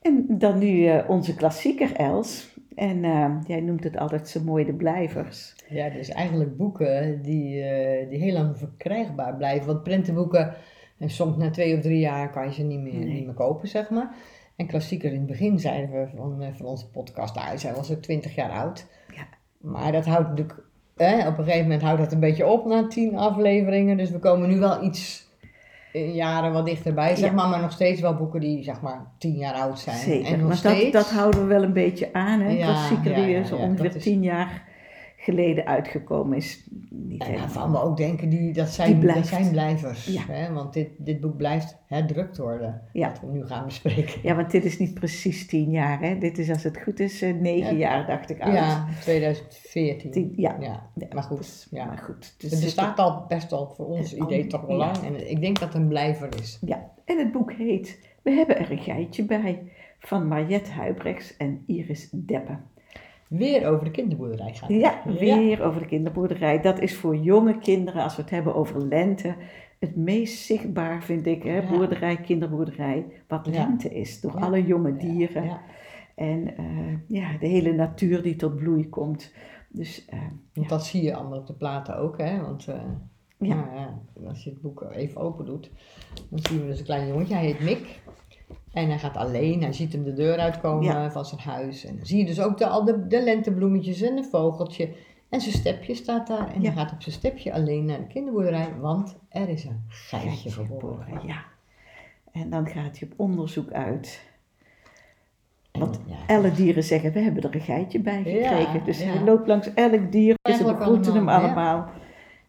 En 0.03 0.27
dan 0.29 0.59
nu 0.59 0.87
eh, 0.87 1.11
onze 1.11 1.35
klassieker 1.35 1.97
Els. 1.97 2.57
En 2.75 3.05
eh, 3.05 3.37
jij 3.47 3.61
noemt 3.61 3.85
het 3.85 3.97
altijd 3.97 4.29
zo 4.29 4.43
mooi 4.43 4.65
de 4.65 4.75
blijvers. 4.75 5.55
Ja, 5.69 5.91
dus 5.91 6.09
eigenlijk 6.09 6.57
boeken 6.57 7.23
die, 7.23 7.63
eh, 7.63 8.09
die 8.09 8.19
heel 8.19 8.33
lang 8.33 8.59
verkrijgbaar 8.59 9.37
blijven. 9.37 9.67
Want 9.67 9.83
prentenboeken, 9.83 10.55
en 10.99 11.11
soms 11.11 11.37
na 11.37 11.51
twee 11.51 11.75
of 11.77 11.81
drie 11.81 11.99
jaar 11.99 12.31
kan 12.31 12.45
je 12.45 12.53
ze 12.53 12.63
niet 12.63 12.81
meer, 12.81 12.95
Nee. 12.95 13.15
niet 13.15 13.25
meer 13.25 13.35
kopen, 13.35 13.69
zeg 13.69 13.91
maar. 13.91 14.15
En 14.57 14.67
klassieker 14.67 15.13
in 15.13 15.19
het 15.19 15.27
begin 15.27 15.59
zeiden 15.59 15.91
we 15.91 16.09
van, 16.17 16.55
van 16.57 16.67
onze 16.67 16.91
podcast, 16.91 17.35
nou, 17.35 17.59
zijn 17.59 17.75
wel 17.75 17.85
zo 17.85 18.01
twintig 18.01 18.35
jaar 18.35 18.51
oud. 18.51 18.87
Ja. 19.15 19.27
Maar 19.59 19.93
dat 19.93 20.07
houdt 20.07 20.29
natuurlijk, 20.29 20.65
eh, 21.03 21.27
op 21.27 21.39
een 21.39 21.45
gegeven 21.45 21.63
moment 21.63 21.83
houdt 21.83 22.01
dat 22.01 22.13
een 22.13 22.21
beetje 22.21 22.47
op 22.47 22.67
na 22.67 22.87
tien 22.87 23.17
afleveringen. 23.17 23.97
Dus 23.97 24.11
we 24.11 24.19
komen 24.19 24.49
nu 24.49 24.59
wel 24.59 24.85
iets 24.85 25.31
eh, 25.93 26.15
jaren 26.15 26.53
wat 26.53 26.67
dichterbij, 26.67 27.17
zeg 27.17 27.29
Ja. 27.29 27.35
maar. 27.35 27.49
Maar 27.49 27.61
nog 27.61 27.73
steeds 27.73 28.01
wel 28.01 28.15
boeken 28.17 28.41
die, 28.41 28.63
zeg 28.63 28.81
maar, 28.81 29.01
tien 29.19 29.35
jaar 29.37 29.55
oud 29.55 29.79
zijn. 29.79 29.97
Zeker, 29.97 30.33
En 30.33 30.39
nog 30.39 30.49
maar 30.49 30.57
steeds... 30.57 30.83
dat, 30.83 30.93
dat 30.93 31.11
houden 31.11 31.41
we 31.41 31.47
wel 31.47 31.63
een 31.63 31.73
beetje 31.73 32.13
aan. 32.13 32.41
Hè? 32.41 32.51
Ja, 32.51 32.57
ja, 33.05 33.15
die 33.15 33.29
ja, 33.29 33.39
ongeveer 33.57 33.83
dat 33.83 33.95
is- 33.95 34.03
tien 34.03 34.23
jaar 34.23 34.63
geleden 35.23 35.67
uitgekomen 35.67 36.37
is. 36.37 36.69
Niet 36.91 37.23
En 37.25 37.35
waarvan 37.35 37.73
we 37.73 37.81
ook 37.83 37.97
denken, 37.97 38.29
die, 38.29 38.53
dat, 38.53 38.69
zijn, 38.69 39.01
Die 39.01 39.13
dat 39.15 39.27
zijn 39.27 39.51
blijvers. 39.51 40.07
Ja. 40.07 40.23
Hè? 40.29 40.53
Want 40.53 40.73
dit, 40.73 40.89
dit 40.99 41.21
boek 41.21 41.37
blijft 41.37 41.77
herdrukt 41.87 42.39
worden. 42.39 42.83
Ja. 42.93 43.09
Wat 43.09 43.21
we 43.21 43.27
nu 43.27 43.47
gaan 43.47 43.65
bespreken. 43.65 44.21
Ja, 44.23 44.35
want 44.35 44.51
dit 44.51 44.65
is 44.65 44.79
niet 44.79 44.95
precies 44.95 45.47
tien 45.47 45.71
jaar. 45.71 46.01
Hè? 46.01 46.19
Dit 46.19 46.39
is 46.39 46.51
als 46.51 46.63
het 46.63 46.79
goed 46.83 47.01
is 47.01 47.23
eh, 47.23 47.35
negen 47.35 47.73
Ja. 47.73 47.79
jaar, 47.79 48.07
dacht 48.07 48.31
ik. 48.31 48.41
Oud. 48.41 48.53
Ja, 48.55 48.87
2014. 49.01 50.11
Tien- 50.11 50.33
ja. 50.37 50.57
ja. 50.61 50.83
Maar 51.13 51.23
goed, 51.23 51.39
dus- 51.39 51.67
ja. 51.71 51.85
Maar 51.85 51.99
goed 51.99 52.35
dus 52.39 52.51
Het 52.51 52.61
bestaat 52.61 52.99
al 52.99 53.25
best 53.29 53.51
wel 53.51 53.73
voor 53.77 53.87
ons 53.87 54.15
idee 54.15 54.43
al- 54.43 54.49
toch 54.49 54.67
wel 54.67 54.77
lang. 54.77 54.97
En 54.97 55.31
ik 55.31 55.41
denk 55.41 55.59
dat 55.61 55.73
het 55.73 55.83
een 55.83 55.89
blijver 55.89 56.29
is. 56.41 56.59
Ja, 56.61 56.91
en 57.05 57.19
het 57.19 57.33
boek 57.33 57.53
heet 57.53 57.99
We 58.23 58.31
hebben 58.31 58.59
er 58.59 58.71
een 58.71 58.79
geitje 58.79 59.25
bij 59.25 59.63
van 59.99 60.29
Mariette 60.29 60.71
Huibrechts 60.71 61.37
en 61.37 61.63
Iris 61.67 62.09
Deppe. 62.13 62.57
Weer 63.39 63.67
over 63.69 63.85
de 63.85 63.91
kinderboerderij 63.91 64.55
gaan. 64.55 64.75
Ja, 64.79 65.01
weer 65.19 65.63
over 65.63 65.81
de 65.81 65.87
kinderboerderij. 65.87 66.61
Dat 66.61 66.81
is 66.81 66.95
voor 66.97 67.17
jonge 67.17 67.59
kinderen, 67.59 68.03
als 68.03 68.17
we 68.17 68.23
het 68.23 68.31
hebben 68.31 68.55
over 68.55 68.87
lente, 68.87 69.35
het 69.79 69.97
meest 69.97 70.39
zichtbaar 70.45 71.03
vind 71.03 71.27
ik, 71.27 71.43
hè, 71.43 71.57
Ja. 71.57 71.69
boerderij, 71.71 72.17
kinderboerderij, 72.17 73.07
wat 73.29 73.47
Ja. 73.51 73.53
lente 73.53 73.89
is. 73.95 74.21
Door 74.21 74.33
alle 74.41 74.67
jonge 74.67 74.97
dieren 74.97 75.59
en 76.15 76.57
eh, 76.57 76.65
ja, 77.09 77.37
de 77.41 77.47
hele 77.47 77.73
natuur 77.73 78.23
die 78.23 78.37
tot 78.37 78.57
bloei 78.57 78.89
komt. 78.89 79.33
Dus 79.69 80.05
eh, 80.05 80.19
Want 80.55 80.69
dat 80.69 80.87
zie 80.87 81.03
je 81.03 81.15
allemaal 81.15 81.39
op 81.39 81.47
de 81.47 81.53
platen 81.55 81.97
ook, 81.99 82.19
hè. 82.19 82.41
Want 82.41 82.67
eh, 82.69 82.75
Ja. 83.39 83.55
nou 83.55 83.75
ja, 83.75 83.99
als 84.29 84.45
je 84.45 84.51
het 84.51 84.61
boek 84.61 84.87
even 84.93 85.21
open 85.21 85.45
doet, 85.45 85.71
dan 86.31 86.39
zien 86.43 86.61
we 86.61 86.67
dus 86.67 86.79
een 86.79 86.85
klein 86.85 87.09
jongetje. 87.09 87.35
Hij 87.35 87.45
heet 87.45 87.61
Mick. 87.61 88.01
En 88.73 88.89
hij 88.89 88.99
gaat 88.99 89.17
alleen, 89.17 89.63
hij 89.63 89.73
ziet 89.73 89.93
hem 89.93 90.05
de 90.05 90.13
deur 90.13 90.39
uitkomen 90.39 90.85
Ja. 90.85 91.11
van 91.11 91.25
zijn 91.25 91.41
huis. 91.41 91.85
En 91.85 91.97
dan 91.97 92.07
zie 92.07 92.19
je 92.19 92.25
dus 92.25 92.41
ook 92.41 92.59
de, 92.59 92.67
al 92.67 92.85
de, 92.85 93.07
de 93.07 93.23
lentebloemetjes 93.23 94.01
en 94.01 94.17
een 94.17 94.25
vogeltje. 94.25 94.89
En 95.29 95.41
zijn 95.41 95.55
stepje 95.55 95.95
staat 95.95 96.27
daar. 96.27 96.55
En 96.55 96.61
Ja. 96.63 96.71
hij 96.73 96.83
gaat 96.83 96.93
op 96.93 97.03
zijn 97.03 97.15
stepje 97.15 97.53
alleen 97.53 97.85
naar 97.85 97.99
de 97.99 98.07
kinderboerderij, 98.07 98.69
want 98.81 99.17
er 99.29 99.49
is 99.49 99.65
een 99.65 99.83
geitje 99.89 100.51
geboren. 100.51 101.07
ja. 101.27 101.45
En 102.33 102.51
dan 102.51 102.67
gaat 102.67 102.99
hij 102.99 103.09
op 103.13 103.21
onderzoek 103.21 103.71
uit. 103.73 104.31
Want 105.73 106.01
ja, 106.07 106.37
alle 106.37 106.53
dieren 106.53 106.85
zeggen, 106.85 107.13
we 107.13 107.21
hebben 107.21 107.43
er 107.43 107.55
een 107.55 107.61
geitje 107.61 108.01
bij 108.01 108.23
gekregen. 108.23 108.85
Dus 108.85 109.03
hij 109.03 109.21
loopt 109.25 109.47
langs 109.47 109.75
elk 109.75 110.13
dier. 110.13 110.37
Ze 110.57 110.65
begroeten 110.65 111.15
hem 111.15 111.29
allemaal. 111.29 111.89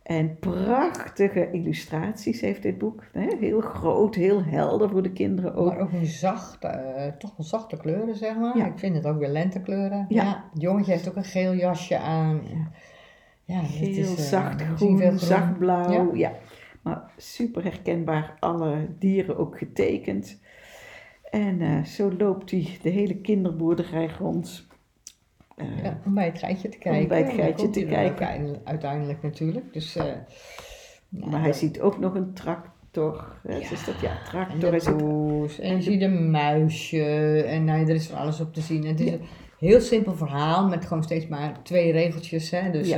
En 0.03 0.39
prachtige 0.39 1.51
illustraties 1.51 2.41
heeft 2.41 2.61
dit 2.61 2.77
boek. 2.77 3.03
Hè? 3.11 3.27
Heel 3.39 3.61
groot, 3.61 4.15
heel 4.15 4.43
helder 4.43 4.89
voor 4.89 5.01
de 5.01 5.11
kinderen 5.11 5.55
ook. 5.55 5.67
Maar 5.69 5.79
ook 5.79 5.91
een 5.91 6.05
zachte, 6.05 6.67
eh, 6.67 7.11
toch 7.11 7.37
wel 7.37 7.45
zachte 7.45 7.77
kleuren, 7.77 8.15
zeg 8.15 8.35
maar. 8.37 8.57
Ja. 8.57 8.65
Ik 8.65 8.79
vind 8.79 8.95
het 8.95 9.05
ook 9.05 9.19
weer 9.19 9.29
lentekleuren. 9.29 10.05
Ja. 10.09 10.23
Ja. 10.23 10.49
Het 10.53 10.61
jongetje 10.61 10.91
heeft 10.91 11.09
ook 11.09 11.15
een 11.15 11.23
geel 11.23 11.53
jasje 11.53 11.97
aan. 11.97 12.41
En, 12.51 12.71
ja, 13.45 13.59
het 13.59 13.69
Heel 13.69 13.89
is, 13.89 14.15
eh, 14.15 14.23
zacht 14.23 14.61
groen, 14.61 14.99
groen. 14.99 15.19
zacht 15.19 15.57
blauw. 15.57 15.91
Ja. 15.91 16.07
Ja. 16.13 16.31
Maar 16.81 17.11
super 17.17 17.63
herkenbaar, 17.63 18.37
alle 18.39 18.87
dieren 18.99 19.37
ook 19.37 19.57
getekend. 19.57 20.39
En 21.29 21.61
eh, 21.61 21.83
zo 21.83 22.11
loopt 22.17 22.51
hij 22.51 22.77
de 22.81 22.89
hele 22.89 23.15
kinderboerderij 23.15 24.09
rond. 24.19 24.67
Eh, 25.55 25.83
Ja, 25.83 25.97
om 26.05 26.13
bij 26.13 26.25
het 26.25 26.39
geitje 26.39 26.69
te 26.69 26.77
kijken. 26.77 27.07
bij 27.07 27.21
het 27.23 27.33
geitje 27.33 27.69
te 27.69 27.79
kijken. 27.79 27.97
uiteindelijk- 27.97 28.67
uiteindelijk 28.67 29.21
natuurlijk. 29.21 29.73
Dus, 29.73 29.95
eh, 29.95 30.05
ja, 30.05 30.15
maar 31.09 31.39
hij 31.39 31.47
dat- 31.49 31.57
ziet 31.57 31.81
ook 31.81 31.99
nog 31.99 32.15
een 32.15 32.33
tractor. 32.33 32.71
Ja, 33.43 33.53
Ja, 33.55 33.69
dus 33.69 33.85
dat, 33.85 33.99
ja, 34.01 34.09
en 34.09 34.23
tractor 34.25 34.71
de 34.71 34.75
is 34.75 34.85
en 34.85 34.97
en 35.59 35.69
je 35.69 35.75
de- 35.75 35.81
ziet 35.81 36.01
een 36.01 36.31
muisje. 36.31 37.43
En 37.43 37.63
nou, 37.65 37.81
er 37.81 37.95
is 37.95 38.07
van 38.07 38.17
alles 38.19 38.39
op 38.39 38.53
te 38.53 38.61
zien. 38.61 38.83
En 38.83 38.89
het 38.89 38.99
is 38.99 39.11
een 39.11 39.21
heel 39.59 39.79
simpel 39.81 40.13
verhaal 40.15 40.67
met 40.67 40.85
gewoon 40.85 41.03
steeds 41.03 41.27
maar 41.27 41.63
twee 41.63 41.91
regeltjes. 41.91 42.51
Hè? 42.51 42.71
Dus 42.71 42.89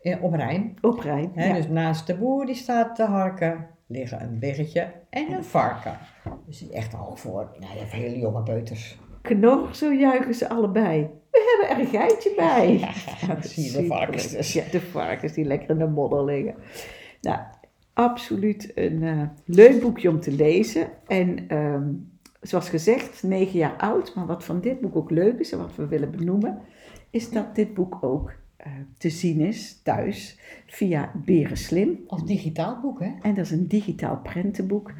in- 0.00 0.20
op 0.20 0.34
rijm. 0.34 0.74
Op. 0.80 1.02
Hè? 1.34 1.52
Dus 1.54 1.68
naast 1.68 2.06
de 2.06 2.16
boer 2.16 2.46
die 2.46 2.54
staat 2.54 2.96
te 2.96 3.04
harken, 3.04 3.66
liggen 3.86 4.22
een 4.22 4.38
biggetje 4.38 4.92
en 5.10 5.32
een 5.32 5.44
varken. 5.44 5.98
Dus 6.46 6.62
is 6.62 6.70
echt 6.70 6.94
al 6.94 7.16
voor 7.16 7.50
nou, 7.58 7.72
hele 7.88 8.18
jonge 8.18 8.42
peuters. 8.42 8.98
Knor, 9.22 9.74
zo 9.74 9.92
juichen 9.92 10.34
ze 10.34 10.48
allebei. 10.48 11.08
We 11.30 11.58
hebben 11.58 11.76
er 11.76 11.84
een 11.84 12.00
geitje 12.00 12.32
bij. 12.36 12.78
Ja, 12.78 13.40
zie 13.42 13.72
de 13.72 13.86
varkens 13.86 14.30
dus. 14.30 14.52
Ja, 14.52 14.64
de 14.70 14.80
varkens 14.80 15.32
die 15.32 15.44
lekker 15.44 15.70
in 15.70 15.78
de 15.78 15.86
modder 15.86 16.24
liggen. 16.24 16.54
Nou, 17.20 17.38
absoluut 17.92 18.72
een 18.74 19.02
eh, 19.02 19.22
leuk 19.44 19.80
boekje 19.80 20.08
om 20.08 20.20
te 20.20 20.32
lezen. 20.32 20.88
En 21.06 21.48
ehm, 21.48 21.88
zoals 22.40 22.68
gezegd, 22.68 23.22
negen 23.22 23.58
jaar 23.58 23.76
oud. 23.76 24.14
Maar 24.14 24.26
wat 24.26 24.44
van 24.44 24.60
dit 24.60 24.80
boek 24.80 24.96
ook 24.96 25.10
leuk 25.10 25.38
is 25.38 25.52
en 25.52 25.58
wat 25.58 25.76
we 25.76 25.86
willen 25.86 26.10
benoemen, 26.10 26.58
is 27.10 27.30
dat 27.30 27.54
dit 27.54 27.74
boek 27.74 27.98
ook 28.00 28.32
eh, 28.56 28.72
te 28.98 29.10
zien 29.10 29.40
is 29.40 29.80
thuis 29.82 30.38
via 30.66 31.12
Berenslim. 31.24 31.98
Als 32.06 32.24
digitaal 32.24 32.80
boek, 32.80 33.00
hè? 33.00 33.12
En 33.22 33.34
dat 33.34 33.44
is 33.44 33.50
een 33.50 33.68
digitaal 33.68 34.20
prentenboek. 34.22 34.92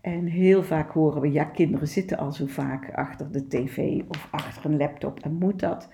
En 0.00 0.26
heel 0.26 0.62
vaak 0.62 0.90
horen 0.90 1.20
we, 1.20 1.32
ja, 1.32 1.44
kinderen 1.44 1.88
zitten 1.88 2.18
al 2.18 2.32
zo 2.32 2.46
vaak 2.46 2.90
achter 2.94 3.32
de 3.32 3.46
tv 3.46 4.00
of 4.08 4.28
achter 4.30 4.70
een 4.70 4.76
laptop 4.76 5.20
en 5.20 5.32
moet 5.34 5.60
dat. 5.60 5.88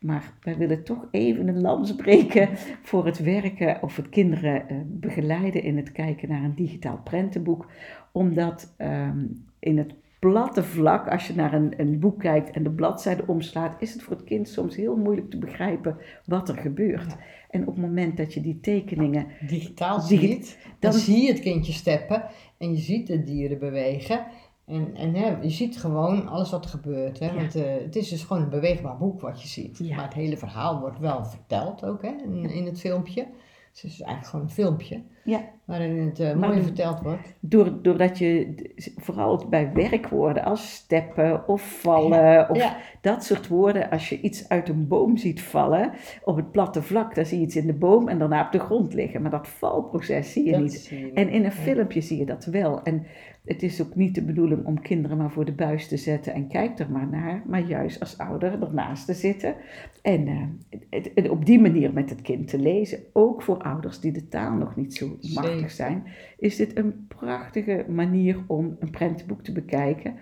Maar 0.00 0.32
wij 0.42 0.56
willen 0.56 0.84
toch 0.84 1.08
even 1.10 1.48
een 1.48 1.60
lans 1.60 1.94
breken 1.96 2.48
voor 2.82 3.06
het 3.06 3.18
werken 3.22 3.82
of 3.82 3.96
het 3.96 4.08
kinderen 4.08 4.68
eh, 4.68 4.76
begeleiden 4.86 5.62
in 5.62 5.76
het 5.76 5.92
kijken 5.92 6.28
naar 6.28 6.42
een 6.42 6.54
digitaal 6.54 7.00
prentenboek. 7.04 7.66
Omdat 8.12 8.74
ehm, 8.76 9.24
in 9.58 9.78
het 9.78 9.94
platte 10.18 10.62
vlak, 10.62 11.08
als 11.08 11.26
je 11.26 11.34
naar 11.34 11.52
een, 11.52 11.74
een 11.76 11.98
boek 11.98 12.18
kijkt 12.18 12.50
en 12.50 12.62
de 12.62 12.70
bladzijde 12.70 13.22
omslaat, 13.26 13.82
is 13.82 13.92
het 13.92 14.02
voor 14.02 14.16
het 14.16 14.24
kind 14.24 14.48
soms 14.48 14.76
heel 14.76 14.96
moeilijk 14.96 15.30
te 15.30 15.38
begrijpen 15.38 15.96
wat 16.24 16.48
er 16.48 16.56
gebeurt. 16.56 17.16
En 17.50 17.60
op 17.60 17.66
het 17.66 17.84
moment 17.84 18.16
dat 18.16 18.34
je 18.34 18.40
die 18.40 18.60
tekeningen 18.60 19.26
Digitaal 19.46 20.08
Digi- 20.08 20.26
ziet, 20.26 20.58
dan, 20.78 20.90
dan- 20.90 21.00
zie 21.00 21.22
je 21.22 21.28
het 21.32 21.40
kindje 21.40 21.72
steppen 21.72 22.22
en 22.60 22.72
je 22.72 22.78
ziet 22.78 23.06
de 23.06 23.22
dieren 23.22 23.58
bewegen. 23.58 24.26
En, 24.66 24.94
en 24.94 25.14
hè, 25.14 25.40
je 25.40 25.50
ziet 25.50 25.78
gewoon 25.78 26.28
alles 26.28 26.50
wat 26.50 26.64
er 26.64 26.70
gebeurt. 26.70 27.18
Hè? 27.18 27.26
Ja. 27.26 27.34
Want 27.34 27.54
eh, 27.54 27.72
het 27.72 27.96
is 27.96 28.08
dus 28.08 28.22
gewoon 28.22 28.42
een 28.42 28.48
beweegbaar 28.48 28.98
boek 28.98 29.20
wat 29.20 29.42
je 29.42 29.48
ziet. 29.48 29.78
Ja. 29.78 29.96
Maar 29.96 30.04
het 30.04 30.14
hele 30.14 30.36
verhaal 30.36 30.80
wordt 30.80 30.98
wel 30.98 31.24
verteld 31.24 31.84
ook 31.84 32.02
hè? 32.02 32.08
In, 32.08 32.50
in 32.50 32.66
het 32.66 32.80
filmpje. 32.80 33.26
Dus 33.72 33.82
het 33.82 33.90
is 33.92 34.00
eigenlijk 34.00 34.26
gewoon 34.26 34.44
een 34.46 34.52
filmpje. 34.52 35.02
Ja. 35.24 35.40
waarin 35.64 35.98
het 35.98 36.20
eh, 36.20 36.34
mooi 36.34 36.62
verteld 36.62 37.00
wordt. 37.00 37.34
Door, 37.40 37.82
doordat 37.82 38.18
je 38.18 38.54
vooral 38.96 39.46
bij 39.48 39.72
werkwoorden 39.72 40.44
als 40.44 40.74
steppen 40.74 41.48
of 41.48 41.80
vallen 41.80 42.50
of 42.50 42.56
ja. 42.56 42.76
dat 43.00 43.24
soort 43.24 43.48
woorden, 43.48 43.90
als 43.90 44.08
je 44.08 44.20
iets 44.20 44.48
uit 44.48 44.68
een 44.68 44.88
boom 44.88 45.16
ziet 45.16 45.42
vallen 45.42 45.92
op 46.24 46.36
het 46.36 46.50
platte 46.50 46.82
vlak, 46.82 47.14
dan 47.14 47.26
zie 47.26 47.38
je 47.38 47.44
iets 47.44 47.56
in 47.56 47.66
de 47.66 47.72
boom 47.72 48.08
en 48.08 48.18
daarna 48.18 48.44
op 48.44 48.52
de 48.52 48.58
grond 48.58 48.94
liggen. 48.94 49.22
Maar 49.22 49.30
dat 49.30 49.48
valproces 49.48 50.32
zie 50.32 50.44
je 50.44 50.50
Dat 50.50 50.60
niet. 50.60 50.72
zie 50.72 50.98
je 50.98 51.04
niet. 51.04 51.14
En 51.14 51.28
in 51.28 51.44
een 51.44 51.52
filmpje 51.52 52.00
zie 52.00 52.18
je 52.18 52.26
dat 52.26 52.44
wel. 52.44 52.82
En 52.82 53.06
het 53.50 53.62
is 53.62 53.82
ook 53.82 53.94
niet 53.94 54.14
de 54.14 54.22
bedoeling 54.22 54.64
om 54.64 54.80
kinderen 54.80 55.16
maar 55.16 55.30
voor 55.30 55.44
de 55.44 55.52
buis 55.52 55.88
te 55.88 55.96
zetten 55.96 56.32
en 56.32 56.48
kijk 56.48 56.78
er 56.78 56.90
maar 56.90 57.08
naar, 57.08 57.42
maar 57.46 57.60
juist 57.60 58.00
als 58.00 58.18
ouder 58.18 58.62
ernaast 58.62 59.06
te 59.06 59.14
zitten. 59.14 59.54
En 60.02 60.26
eh, 60.26 60.42
het, 60.90 61.10
het 61.14 61.28
op 61.28 61.46
die 61.46 61.60
manier 61.60 61.92
met 61.92 62.10
het 62.10 62.22
kind 62.22 62.48
te 62.48 62.58
lezen, 62.58 62.98
ook 63.12 63.42
voor 63.42 63.56
ouders 63.56 64.00
die 64.00 64.12
de 64.12 64.28
taal 64.28 64.56
nog 64.56 64.76
niet 64.76 64.94
zo 64.94 65.16
machtig 65.34 65.70
zijn, 65.70 66.04
is 66.38 66.56
dit 66.56 66.78
een 66.78 67.06
prachtige 67.08 67.84
manier 67.88 68.44
om 68.46 68.76
een 68.78 68.90
prentenboek 68.90 69.42
te 69.42 69.52
bekijken. 69.52 70.14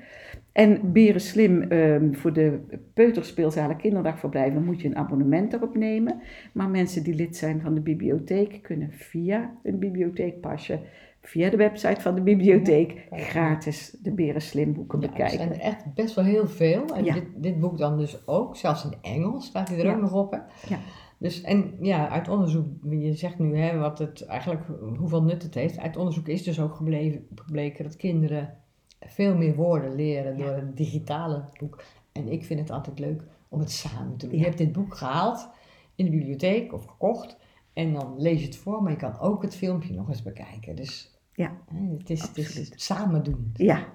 En 0.52 0.92
Beren 0.92 1.20
Slim, 1.20 1.62
ehm, 1.62 2.12
voor 2.12 2.32
de 2.32 2.58
peuterspeelzalen 2.94 3.76
kinderdagverblijven 3.76 4.64
moet 4.64 4.80
je 4.80 4.88
een 4.88 4.96
abonnement 4.96 5.52
erop 5.52 5.76
nemen. 5.76 6.20
Maar 6.52 6.68
mensen 6.68 7.02
die 7.02 7.14
lid 7.14 7.36
zijn 7.36 7.60
van 7.60 7.74
de 7.74 7.80
bibliotheek 7.80 8.62
kunnen 8.62 8.92
via 8.92 9.54
een 9.62 9.78
bibliotheekpasje, 9.78 10.80
via 11.28 11.50
de 11.50 11.56
website 11.56 12.00
van 12.00 12.14
de 12.14 12.20
bibliotheek, 12.20 13.06
gratis 13.10 13.96
de 14.02 14.12
Beren 14.12 14.40
Slim 14.42 14.72
boeken 14.72 15.00
Ja, 15.00 15.04
er 15.06 15.10
bekijken. 15.12 15.36
zijn 15.38 15.52
er 15.52 15.60
echt 15.60 15.94
best 15.94 16.14
wel 16.14 16.24
heel 16.24 16.46
veel. 16.48 16.94
En 16.94 17.04
Ja. 17.04 17.14
dit, 17.14 17.24
dit 17.36 17.60
boek 17.60 17.78
dan 17.78 17.98
dus 17.98 18.26
ook, 18.26 18.56
zelfs 18.56 18.84
in 18.84 18.94
Engels 19.02 19.46
staat 19.46 19.68
hij 19.68 19.78
er 19.78 19.84
Ja. 19.84 19.94
ook 19.94 20.00
nog 20.00 20.12
op. 20.12 20.30
Hè? 20.32 20.38
Ja. 20.74 20.78
Dus, 21.18 21.40
en 21.42 21.74
ja, 21.80 22.08
uit 22.08 22.28
onderzoek, 22.28 22.66
je 22.90 23.14
zegt 23.14 23.38
nu 23.38 23.56
hè, 23.56 23.78
wat 23.78 23.98
het 23.98 24.24
eigenlijk, 24.26 24.62
hoeveel 24.98 25.22
nut 25.22 25.42
het 25.42 25.54
heeft. 25.54 25.78
Uit 25.78 25.96
onderzoek 25.96 26.28
is 26.28 26.42
dus 26.42 26.60
ook 26.60 26.74
gebleven, 26.74 27.26
gebleken 27.34 27.84
dat 27.84 27.96
kinderen 27.96 28.54
veel 29.00 29.36
meer 29.36 29.54
woorden 29.54 29.94
leren 29.94 30.36
door 30.38 30.48
een 30.50 30.74
digitale 30.74 31.44
boek. 31.60 31.82
En 32.12 32.28
ik 32.32 32.44
vind 32.44 32.60
het 32.60 32.70
altijd 32.70 32.98
leuk 32.98 33.22
om 33.48 33.58
het 33.60 33.70
samen 33.70 34.16
te 34.16 34.28
doen. 34.28 34.38
Je 34.38 34.44
hebt 34.44 34.58
dit 34.58 34.72
boek 34.72 34.94
gehaald 34.96 35.48
in 35.94 36.04
de 36.04 36.10
bibliotheek 36.10 36.72
of 36.72 36.84
gekocht. 36.84 37.36
En 37.72 37.92
dan 37.92 38.14
lees 38.16 38.40
je 38.40 38.46
het 38.46 38.56
voor, 38.56 38.82
maar 38.82 38.92
je 38.92 38.98
kan 38.98 39.18
ook 39.18 39.42
het 39.42 39.56
filmpje 39.56 39.94
nog 39.94 40.08
eens 40.08 40.22
bekijken. 40.22 40.76
Dus 40.76 41.17
Ja, 41.38 41.56
het, 41.98 42.10
is, 42.10 42.22
het 42.22 42.36
is 42.36 42.72
samen 42.74 43.24
doen. 43.24 43.50
Ja, 43.54 43.86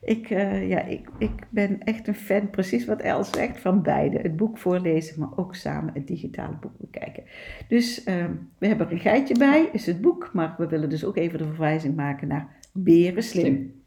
ik, 0.00 0.30
eh, 0.30 0.68
ja 0.68 0.82
ik, 0.82 1.08
ik 1.18 1.46
ben 1.50 1.82
echt 1.82 2.08
een 2.08 2.14
fan, 2.14 2.50
precies 2.50 2.84
wat 2.84 3.00
Els 3.00 3.30
zegt, 3.30 3.60
van 3.60 3.82
beide. 3.82 4.18
Het 4.18 4.36
boek 4.36 4.58
voorlezen, 4.58 5.20
maar 5.20 5.36
ook 5.36 5.54
samen 5.54 5.94
het 5.94 6.06
digitale 6.06 6.56
boek 6.60 6.78
bekijken. 6.78 7.24
Dus 7.68 8.04
ehm, 8.04 8.32
we 8.58 8.66
hebben 8.66 8.86
er 8.86 8.92
een 8.92 8.98
geitje 8.98 9.38
bij, 9.38 9.68
is 9.72 9.86
het 9.86 10.00
boek, 10.00 10.30
maar 10.32 10.54
we 10.58 10.66
willen 10.66 10.88
dus 10.88 11.04
ook 11.04 11.16
even 11.16 11.38
de 11.38 11.44
verwijzing 11.44 11.96
maken 11.96 12.28
naar 12.28 12.56
Beren 12.72 13.22
Slim. 13.22 13.44
Slim. 13.44 13.82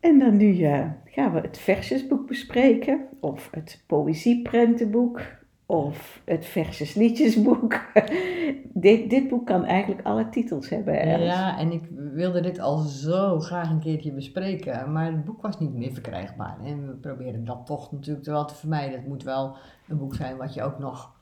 En 0.00 0.18
dan 0.18 0.36
nu 0.36 0.62
eh, 0.62 0.90
gaan 1.04 1.32
we 1.32 1.40
het 1.40 1.58
versjesboek 1.58 2.26
bespreken, 2.26 3.00
of 3.20 3.48
het 3.50 3.84
poëzieprentenboek, 3.86 5.42
of 5.66 6.22
het 6.24 6.46
versjesliedjesboek. 6.46 7.80
dit, 8.74 9.10
dit 9.10 9.28
boek 9.28 9.46
kan 9.46 9.64
eigenlijk 9.64 10.06
alle 10.06 10.28
titels 10.28 10.68
hebben. 10.68 11.00
Els. 11.00 11.22
Ja, 11.22 11.58
en 11.58 11.72
ik 11.72 11.82
wilde 12.14 12.40
dit 12.40 12.58
al 12.58 12.78
zo 12.78 13.40
graag 13.40 13.70
een 13.70 13.80
keertje 13.80 14.12
bespreken, 14.12 14.92
maar 14.92 15.06
het 15.06 15.24
boek 15.24 15.42
was 15.42 15.58
niet 15.60 15.74
meer 15.74 15.92
verkrijgbaar. 15.92 16.56
En 16.64 16.86
we 16.86 16.92
proberen 16.92 17.44
dat 17.44 17.66
toch 17.66 17.92
natuurlijk 17.92 18.26
wel 18.26 18.44
te 18.44 18.54
vermijden. 18.54 18.98
Het 18.98 19.08
moet 19.08 19.22
wel 19.22 19.56
een 19.88 19.98
boek 19.98 20.14
zijn 20.14 20.36
wat 20.36 20.54
je 20.54 20.62
ook 20.62 20.78
nog 20.78 21.12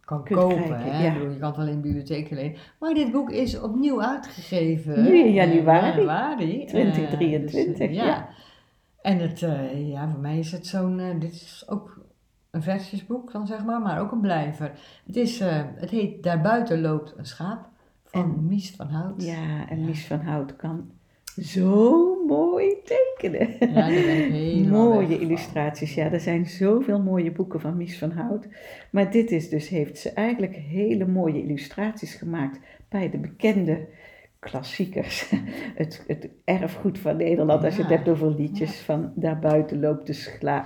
kan 0.00 0.24
Kunt 0.24 0.40
kopen. 0.40 0.62
krijgen, 0.64 0.92
hè? 0.92 1.02
ja. 1.04 1.08
Ik 1.08 1.18
bedoel, 1.18 1.32
je 1.32 1.38
kan 1.38 1.48
het 1.48 1.56
wel 1.56 1.66
in 1.66 1.74
de 1.74 1.80
bibliotheek 1.80 2.30
alleen. 2.30 2.56
Maar 2.80 2.94
dit 2.94 3.12
boek 3.12 3.30
is 3.30 3.60
opnieuw 3.60 4.02
uitgegeven. 4.02 5.02
Nu 5.02 5.18
in 5.18 5.26
eh, 5.26 5.34
januari. 5.34 5.86
januari. 5.86 6.60
eh, 6.62 6.68
2023, 6.68 7.88
dus, 7.88 7.96
ja. 7.96 8.28
En 9.02 9.18
het, 9.18 9.42
eh, 9.42 9.88
ja, 9.88 10.08
voor 10.10 10.20
mij 10.20 10.38
is 10.38 10.52
het 10.52 10.66
zo'n, 10.66 11.00
eh, 11.00 11.20
dit 11.20 11.32
is 11.32 11.64
ook 11.68 12.00
een 12.52 12.62
versjesboek 12.62 13.32
dan 13.32 13.46
zeg 13.46 13.64
maar, 13.64 13.80
maar 13.80 14.00
ook 14.00 14.12
een 14.12 14.20
blijver. 14.20 14.72
Het, 15.06 15.16
is, 15.16 15.40
eh, 15.40 15.62
het 15.74 15.90
heet 15.90 16.22
Daarbuiten 16.22 16.80
loopt 16.80 17.14
een 17.16 17.26
schaap 17.26 17.68
van 18.04 18.22
En- 18.22 18.46
Mies 18.46 18.70
van 18.76 18.86
Hout. 18.86 19.22
Ja, 19.22 19.68
en 19.68 19.84
Mies 19.84 20.06
van 20.06 20.20
Hout 20.20 20.56
kan 20.56 20.90
zo 21.40 22.16
mooi 22.26 22.74
tekenen. 22.84 23.48
Ja, 23.74 23.88
weg 23.88 24.66
Mooie 24.70 25.18
illustraties, 25.18 25.94
ja. 25.94 26.10
Er 26.12 26.20
zijn 26.20 26.46
zoveel 26.46 27.00
mooie 27.00 27.32
boeken 27.32 27.60
van 27.60 27.76
Mies 27.76 27.98
van 27.98 28.10
Hout. 28.10 28.48
Maar 28.90 29.10
dit 29.10 29.30
is 29.30 29.48
dus, 29.48 29.68
heeft 29.68 29.98
ze 29.98 30.10
eigenlijk 30.10 30.54
hele 30.54 31.06
mooie 31.06 31.42
illustraties 31.42 32.14
gemaakt 32.14 32.58
bij 32.88 33.10
de 33.10 33.18
bekende 33.18 33.86
klassiekers. 34.50 35.30
Het, 35.82 36.04
het 36.06 36.28
erfgoed 36.44 36.98
van 36.98 37.16
Nederland, 37.16 37.64
als 37.64 37.76
je 37.76 37.82
het 37.82 37.90
hebt 37.90 38.08
over 38.08 38.34
liedjes 38.34 38.80
van 38.80 39.12
daarbuiten 39.14 39.80
loopt 39.80 40.06
de 40.06 40.12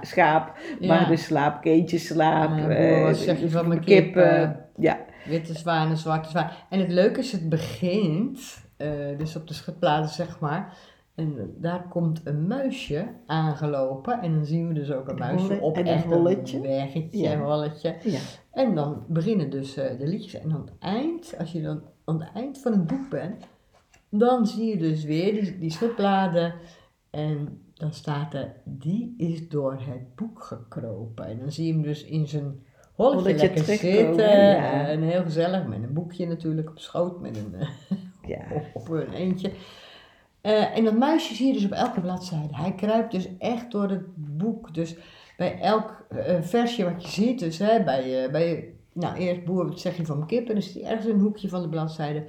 schaap, 0.00 0.58
maar 0.80 1.08
de 1.08 1.16
slaap, 1.16 1.60
kindje 1.62 1.98
slaap. 1.98 2.58
Eh, 2.70 3.02
wat 3.02 3.16
zeg 3.16 3.40
je 3.40 3.50
van 3.50 3.68
mijn 3.68 3.84
kippen. 3.84 4.64
Ja, 4.76 4.98
Witte 5.26 5.54
zwanen, 5.54 5.96
zwarte 5.96 6.28
zwanen. 6.28 6.50
En 6.70 6.78
het 6.80 6.90
leuke 6.90 7.18
is, 7.20 7.32
het 7.32 7.48
begint, 7.48 8.64
eh, 8.76 8.88
dus 9.18 9.36
op 9.36 9.48
de 9.48 9.54
schutplaats 9.54 10.16
zeg 10.16 10.40
maar. 10.40 10.76
En 11.14 11.54
daar 11.60 11.88
komt 11.88 12.20
een 12.24 12.46
muisje 12.46 13.06
aangelopen. 13.26 14.20
En 14.20 14.32
dan 14.32 14.44
zien 14.44 14.68
we 14.68 14.74
dus 14.74 14.92
ook 14.92 15.08
een 15.08 15.18
muisje 15.18 15.60
op 15.60 15.76
en 15.76 15.86
een 15.86 15.92
echt 15.94 16.10
een 16.10 16.22
weggetje, 16.62 17.18
Ja. 17.22 17.32
een 17.32 17.40
holletje. 17.40 17.96
ja. 18.02 18.18
En 18.52 18.74
dan 18.74 19.04
beginnen 19.08 19.50
dus 19.50 19.76
eh, 19.76 19.98
de 19.98 20.06
liedjes. 20.06 20.34
En 20.40 20.52
aan 20.52 20.60
het 20.60 20.72
eind, 20.78 21.34
als 21.38 21.52
je 21.52 21.62
dan 21.62 21.82
aan 22.04 22.20
het 22.20 22.28
eind 22.34 22.58
van 22.58 22.72
het 22.72 22.86
boek 22.86 23.08
bent, 23.10 23.46
dan 24.10 24.46
zie 24.46 24.66
je 24.66 24.76
dus 24.76 25.04
weer 25.04 25.32
die, 25.32 25.58
die 25.58 25.70
schutbladen. 25.70 26.54
En 27.10 27.60
dan 27.74 27.92
staat 27.92 28.34
er, 28.34 28.54
die 28.64 29.14
is 29.16 29.48
door 29.48 29.72
het 29.72 30.14
boek 30.14 30.42
gekropen. 30.42 31.26
En 31.26 31.38
dan 31.38 31.52
zie 31.52 31.66
je 31.66 31.72
hem 31.72 31.82
dus 31.82 32.04
in 32.04 32.28
zijn 32.28 32.64
holletje, 32.94 33.20
Holletje 33.20 33.46
lekker 33.46 33.64
zitten. 33.64 34.38
ja. 34.38 34.88
En 34.88 35.02
heel 35.02 35.22
gezellig, 35.22 35.66
met 35.66 35.82
een 35.82 35.92
boekje 35.92 36.26
natuurlijk 36.26 36.70
op 36.70 36.78
schoot, 36.78 37.20
met 37.20 37.36
een, 37.36 37.54
eh, 37.54 37.68
ja. 38.30 38.62
op, 38.74 38.88
een 38.88 39.12
eentje. 39.12 39.50
Eh, 40.40 40.76
en 40.76 40.84
dat 40.84 40.98
muisje 40.98 41.34
zie 41.34 41.46
je 41.46 41.52
dus 41.52 41.64
op 41.64 41.70
elke 41.70 42.00
bladzijde. 42.00 42.56
Hij 42.56 42.74
kruipt 42.74 43.12
dus 43.12 43.28
echt 43.38 43.70
door 43.70 43.88
het 43.88 44.04
boek. 44.14 44.74
Dus 44.74 44.96
bij 45.36 45.60
elk 45.60 46.06
eh, 46.08 46.42
versje 46.42 46.84
wat 46.84 47.02
je 47.02 47.08
ziet, 47.08 47.38
dus 47.38 47.58
hè, 47.58 47.82
bij, 47.84 48.30
bij 48.30 48.74
nou 48.92 49.16
eerst 49.16 49.44
boer, 49.44 49.68
wat 49.68 49.80
zeg 49.80 49.96
je 49.96 50.06
van 50.06 50.16
mijn 50.16 50.28
kip, 50.28 50.48
en 50.48 50.54
dan 50.54 50.62
zit 50.62 50.74
hij 50.74 50.90
ergens 50.90 51.06
in 51.06 51.14
een 51.14 51.20
hoekje 51.20 51.48
van 51.48 51.62
de 51.62 51.68
bladzijde. 51.68 52.26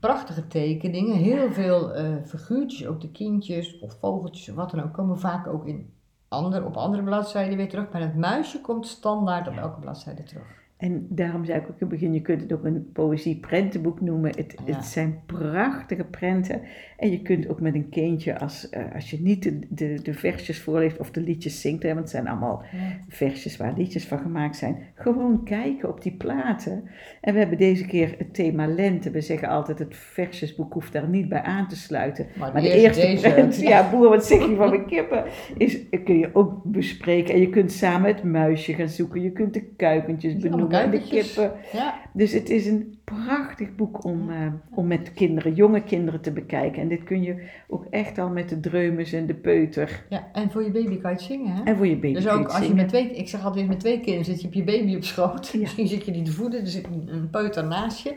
Prachtige 0.00 0.46
tekeningen, 0.46 1.16
heel 1.16 1.52
veel 1.52 1.94
eh, 1.94 2.14
figuurtjes, 2.24 2.86
ook 2.86 3.00
de 3.00 3.10
kindjes 3.10 3.78
of 3.78 3.98
vogeltjes 4.00 4.48
of 4.48 4.54
wat 4.54 4.70
dan 4.70 4.82
ook, 4.82 4.92
komen 4.92 5.18
vaak 5.18 5.46
ook 5.46 5.66
in 5.66 5.92
ander, 6.28 6.64
op 6.64 6.76
andere 6.76 7.02
bladzijden 7.02 7.56
weer 7.56 7.68
terug. 7.68 7.90
Maar 7.92 8.00
het 8.00 8.16
muisje 8.16 8.60
komt 8.60 8.86
standaard 8.86 9.48
op 9.48 9.56
elke 9.56 9.80
bladzijde 9.80 10.22
terug. 10.22 10.63
En 10.76 11.06
daarom 11.10 11.44
zei 11.44 11.58
ik 11.58 11.64
ook 11.64 11.68
in 11.70 11.76
het 11.78 11.88
begin, 11.88 12.14
je 12.14 12.20
kunt 12.22 12.40
het 12.40 12.52
ook 12.52 12.64
een 12.64 12.90
poëzie-prentenboek 12.92 14.00
noemen. 14.00 14.30
Het, 14.36 14.54
Ja. 14.66 14.74
het 14.74 14.84
zijn 14.84 15.20
prachtige 15.26 16.04
prenten. 16.04 16.60
En 16.96 17.10
je 17.10 17.22
kunt 17.22 17.48
ook 17.48 17.60
met 17.60 17.74
een 17.74 17.88
kindje, 17.88 18.38
als, 18.38 18.68
eh, 18.68 18.82
als 18.94 19.10
je 19.10 19.20
niet 19.20 19.42
de, 19.42 19.58
de, 19.68 19.98
de 20.02 20.14
versjes 20.14 20.60
voorleest 20.60 20.98
of 20.98 21.10
de 21.10 21.20
liedjes 21.20 21.60
zingt, 21.60 21.82
hè, 21.82 21.88
want 21.88 22.00
het 22.00 22.10
zijn 22.10 22.28
allemaal 22.28 22.62
versjes 23.08 23.56
waar 23.56 23.72
liedjes 23.76 24.06
van 24.06 24.18
gemaakt 24.18 24.56
zijn, 24.56 24.76
gewoon 24.94 25.44
kijken 25.44 25.88
op 25.88 26.02
die 26.02 26.12
platen. 26.12 26.82
En 27.20 27.32
we 27.32 27.38
hebben 27.38 27.58
deze 27.58 27.86
keer 27.86 28.14
het 28.18 28.34
thema 28.34 28.66
lente. 28.66 29.10
We 29.10 29.20
zeggen 29.20 29.48
altijd, 29.48 29.78
het 29.78 29.96
versjesboek 29.96 30.72
hoeft 30.72 30.92
daar 30.92 31.08
niet 31.08 31.28
bij 31.28 31.42
aan 31.42 31.68
te 31.68 31.76
sluiten. 31.76 32.26
Maar, 32.38 32.52
Maar 32.52 32.62
de 32.62 32.68
eerst 32.68 32.84
eerste 32.98 33.06
deze. 33.06 33.32
prent, 33.34 33.60
ja 33.72 33.90
boer, 33.90 34.08
wat 34.08 34.26
zeg 34.26 34.48
je 34.48 34.54
van 34.56 34.68
mijn 34.68 34.86
kippen, 34.86 35.24
is, 35.56 35.78
kun 36.04 36.18
je 36.18 36.30
ook 36.32 36.62
bespreken. 36.64 37.34
En 37.34 37.40
je 37.40 37.50
kunt 37.50 37.72
samen 37.72 38.08
het 38.14 38.22
muisje 38.22 38.74
gaan 38.74 38.88
zoeken. 38.88 39.22
Je 39.22 39.30
kunt 39.32 39.54
de 39.54 39.62
kuikentjes 39.76 40.32
benoemen 40.36 40.62
en 40.63 40.63
de 40.68 41.00
kippen. 41.08 41.52
Ja, 41.72 41.94
Dus 42.12 42.32
het 42.32 42.50
is 42.50 42.66
een 42.66 42.98
prachtig 43.04 43.74
boek 43.74 44.04
om, 44.04 44.30
eh, 44.30 44.46
om 44.70 44.86
met 44.86 45.12
kinderen, 45.12 45.54
jonge 45.54 45.82
kinderen 45.82 46.20
te 46.20 46.32
bekijken. 46.32 46.82
En 46.82 46.88
dit 46.88 47.04
kun 47.04 47.22
je 47.22 47.48
ook 47.68 47.86
echt 47.90 48.18
al 48.18 48.28
met 48.28 48.48
de 48.48 48.60
dreumes 48.60 49.12
en 49.12 49.26
de 49.26 49.34
peuter. 49.34 50.04
ja, 50.08 50.28
en 50.32 50.50
voor 50.50 50.62
je 50.62 50.70
baby 50.70 50.98
kan 50.98 51.10
je 51.10 51.16
het 51.16 51.20
zingen, 51.26 51.54
hè? 51.56 51.62
En 51.62 51.76
voor 51.76 51.86
je 51.86 51.96
baby 51.96 52.14
Dus 52.14 52.28
ook 52.28 52.48
als 52.48 52.66
je 52.66 52.74
met 52.74 52.88
twee, 52.88 53.10
ik 53.10 53.28
zeg 53.28 53.44
altijd 53.44 53.68
met 53.68 53.80
twee 53.80 54.00
kinderen 54.00 54.24
zit 54.24 54.40
je 54.40 54.46
op 54.46 54.54
je 54.54 54.64
baby 54.64 54.96
op 54.96 55.04
schoot. 55.04 55.48
Ja. 55.52 55.58
Misschien 55.60 55.86
zit 55.88 56.04
je 56.04 56.12
die 56.12 56.22
te 56.22 56.32
voeden, 56.32 56.60
er 56.60 56.66
zit 56.66 56.86
een, 56.86 57.08
een 57.12 57.30
peuter 57.30 57.64
naast 57.66 58.02
je. 58.02 58.14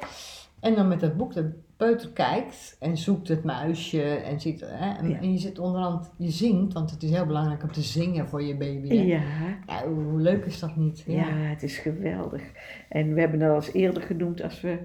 En 0.59 0.75
dan 0.75 0.87
met 0.87 0.99
dat 0.99 1.17
boek, 1.17 1.33
de 1.33 1.49
peuter 1.77 2.09
kijkt 2.09 2.77
en 2.79 2.97
zoekt 2.97 3.27
het 3.27 3.43
muisje 3.43 4.01
en 4.03 4.39
ziet, 4.39 4.59
hè, 4.65 4.95
en, 4.97 5.09
Ja. 5.09 5.17
en 5.19 5.31
je 5.31 5.37
zit 5.37 5.59
onderhand, 5.59 6.11
je 6.17 6.29
zingt, 6.31 6.73
want 6.73 6.91
het 6.91 7.03
is 7.03 7.09
heel 7.09 7.25
belangrijk 7.25 7.63
om 7.63 7.71
te 7.71 7.81
zingen 7.81 8.27
voor 8.27 8.43
je 8.43 8.55
baby. 8.57 8.87
Hè? 8.87 8.93
Ja, 9.03 9.21
Ja, 9.67 9.87
hoe, 9.87 10.21
leuk 10.21 10.45
is 10.45 10.59
dat 10.59 10.75
niet? 10.75 11.03
ja, 11.07 11.25
het 11.29 11.63
is 11.63 11.77
geweldig. 11.77 12.41
En 12.89 13.13
we 13.13 13.19
hebben 13.19 13.39
het 13.39 13.49
al 13.49 13.55
eens 13.55 13.73
eerder 13.73 14.01
genoemd, 14.01 14.41
als 14.43 14.61
we 14.61 14.77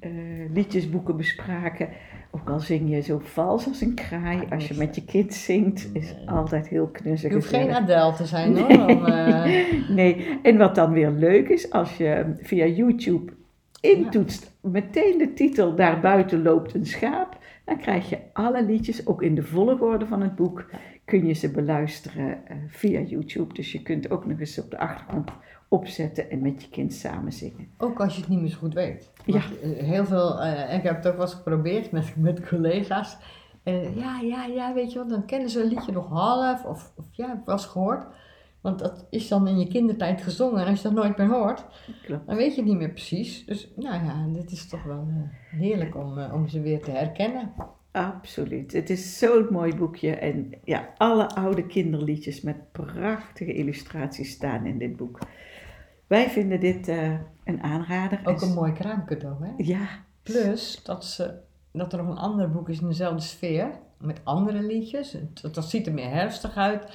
eh, 0.00 0.10
liedjesboeken 0.52 1.16
bespraken. 1.16 1.88
Ook 2.30 2.50
al 2.50 2.60
zing 2.60 2.90
je 2.90 3.00
zo 3.00 3.18
vals 3.18 3.66
als 3.66 3.80
een 3.80 3.94
kraai, 3.94 4.40
als 4.50 4.68
je 4.68 4.74
met 4.74 4.94
je 4.94 5.04
kind 5.04 5.34
zingt, 5.34 5.90
is 5.92 6.14
Nee. 6.14 6.30
altijd 6.30 6.68
heel 6.68 6.86
knuzzig. 6.86 7.28
Je 7.30 7.36
hoeft 7.36 7.48
geen. 7.48 7.70
Adele 7.72 8.12
te 8.12 8.26
zijn 8.26 8.56
hoor. 8.58 8.86
Om, 8.88 9.04
eh, 9.06 9.62
Nee, 9.88 10.38
en 10.42 10.56
wat 10.56 10.74
dan 10.74 10.92
weer 10.92 11.10
leuk 11.10 11.48
is, 11.48 11.70
als 11.70 11.96
je 11.96 12.34
via 12.40 12.66
YouTube 12.66 13.32
intoetst, 13.90 14.52
meteen 14.60 15.18
de 15.18 15.32
titel 15.32 15.74
Daarbuiten 15.74 16.42
loopt 16.42 16.74
een 16.74 16.86
schaap, 16.86 17.38
dan 17.64 17.78
krijg 17.78 18.08
je 18.08 18.18
alle 18.32 18.64
liedjes, 18.64 19.06
ook 19.06 19.22
in 19.22 19.34
de 19.34 19.42
volgorde 19.42 20.06
van 20.06 20.22
het 20.22 20.34
boek, 20.34 20.70
kun 21.04 21.26
je 21.26 21.32
ze 21.32 21.50
beluisteren 21.50 22.46
eh, 22.46 22.56
via 22.68 23.00
YouTube. 23.00 23.54
Dus 23.54 23.72
je 23.72 23.82
kunt 23.82 24.10
ook 24.10 24.26
nog 24.26 24.40
eens 24.40 24.58
op 24.58 24.70
de 24.70 24.78
achtergrond 24.78 25.30
opzetten 25.68 26.30
en 26.30 26.42
met 26.42 26.62
je 26.62 26.68
kind 26.68 26.94
samen 26.94 27.32
zingen. 27.32 27.68
ook 27.78 28.00
als 28.00 28.14
je 28.14 28.20
het 28.20 28.30
niet 28.30 28.40
meer 28.40 28.50
zo 28.50 28.58
goed 28.58 28.74
weet. 28.74 29.10
Want, 29.26 29.60
eh, 29.60 29.70
Heel 29.70 30.04
veel, 30.04 30.42
eh, 30.42 30.74
ik 30.76 30.82
heb 30.82 30.96
het 30.96 31.06
ook 31.06 31.16
wel 31.16 31.24
eens 31.24 31.34
geprobeerd 31.34 31.90
met, 31.90 32.16
met 32.16 32.48
collega's. 32.48 33.16
Eh, 33.62 33.96
ja, 33.96 34.20
ja, 34.20 34.44
ja, 34.44 34.74
weet 34.74 34.92
je 34.92 34.98
wel, 34.98 35.08
dan 35.08 35.26
kennen 35.26 35.50
ze 35.50 35.62
een 35.62 35.68
liedje 35.68 35.92
nog 35.92 36.08
half. 36.08 36.64
Of, 36.64 36.92
of 36.96 37.04
ja, 37.10 37.28
heb 37.28 37.38
ik 37.38 37.44
wel 37.44 37.54
eens 37.54 37.66
gehoord. 37.66 38.06
Want 38.66 38.78
dat 38.78 39.06
is 39.10 39.28
dan 39.28 39.48
in 39.48 39.58
je 39.58 39.68
kindertijd 39.68 40.22
gezongen. 40.22 40.60
En 40.60 40.66
als 40.66 40.82
je 40.82 40.88
dat 40.88 40.96
nooit 40.96 41.16
meer 41.16 41.28
hoort, 41.28 41.64
Klopt. 42.02 42.26
dan 42.26 42.36
weet 42.36 42.54
je 42.54 42.60
het 42.60 42.70
niet 42.70 42.78
meer 42.78 42.90
precies. 42.90 43.44
Dus 43.44 43.72
nou 43.76 44.04
ja, 44.04 44.26
dit 44.32 44.50
is 44.50 44.68
toch 44.68 44.82
wel 44.82 45.06
eh, 45.08 45.58
heerlijk 45.58 45.96
om, 45.96 46.18
eh, 46.18 46.34
om 46.34 46.48
ze 46.48 46.60
weer 46.60 46.82
te 46.82 46.90
herkennen. 46.90 47.52
Absoluut. 47.90 48.72
Het 48.72 48.90
is 48.90 49.18
zo'n 49.18 49.46
mooi 49.50 49.74
boekje. 49.74 50.16
En 50.16 50.52
ja, 50.64 50.88
alle 50.96 51.28
oude 51.28 51.66
kinderliedjes 51.66 52.40
met 52.40 52.72
prachtige 52.72 53.52
illustraties 53.54 54.30
staan 54.30 54.66
in 54.66 54.78
dit 54.78 54.96
boek. 54.96 55.18
Wij 56.06 56.28
vinden 56.30 56.60
dit 56.60 56.88
eh, 56.88 57.12
een 57.44 57.62
aanrader. 57.62 58.20
Ook 58.24 58.40
En 58.40 58.48
een 58.48 58.54
mooi 58.54 58.72
kraamcadeau, 58.72 59.44
hè? 59.44 59.52
Ja, 59.56 59.88
Plus 60.22 60.80
dat, 60.82 61.04
ze, 61.04 61.34
dat 61.72 61.92
er 61.92 61.98
nog 61.98 62.08
een 62.08 62.22
ander 62.22 62.50
boek 62.50 62.68
is 62.68 62.80
in 62.80 62.86
dezelfde 62.88 63.22
sfeer. 63.22 63.70
Met 63.98 64.20
andere 64.24 64.62
liedjes. 64.62 65.16
Dat, 65.42 65.54
dat 65.54 65.64
ziet 65.70 65.86
er 65.86 65.92
meer 65.92 66.10
herfstig 66.10 66.56
uit. 66.56 66.86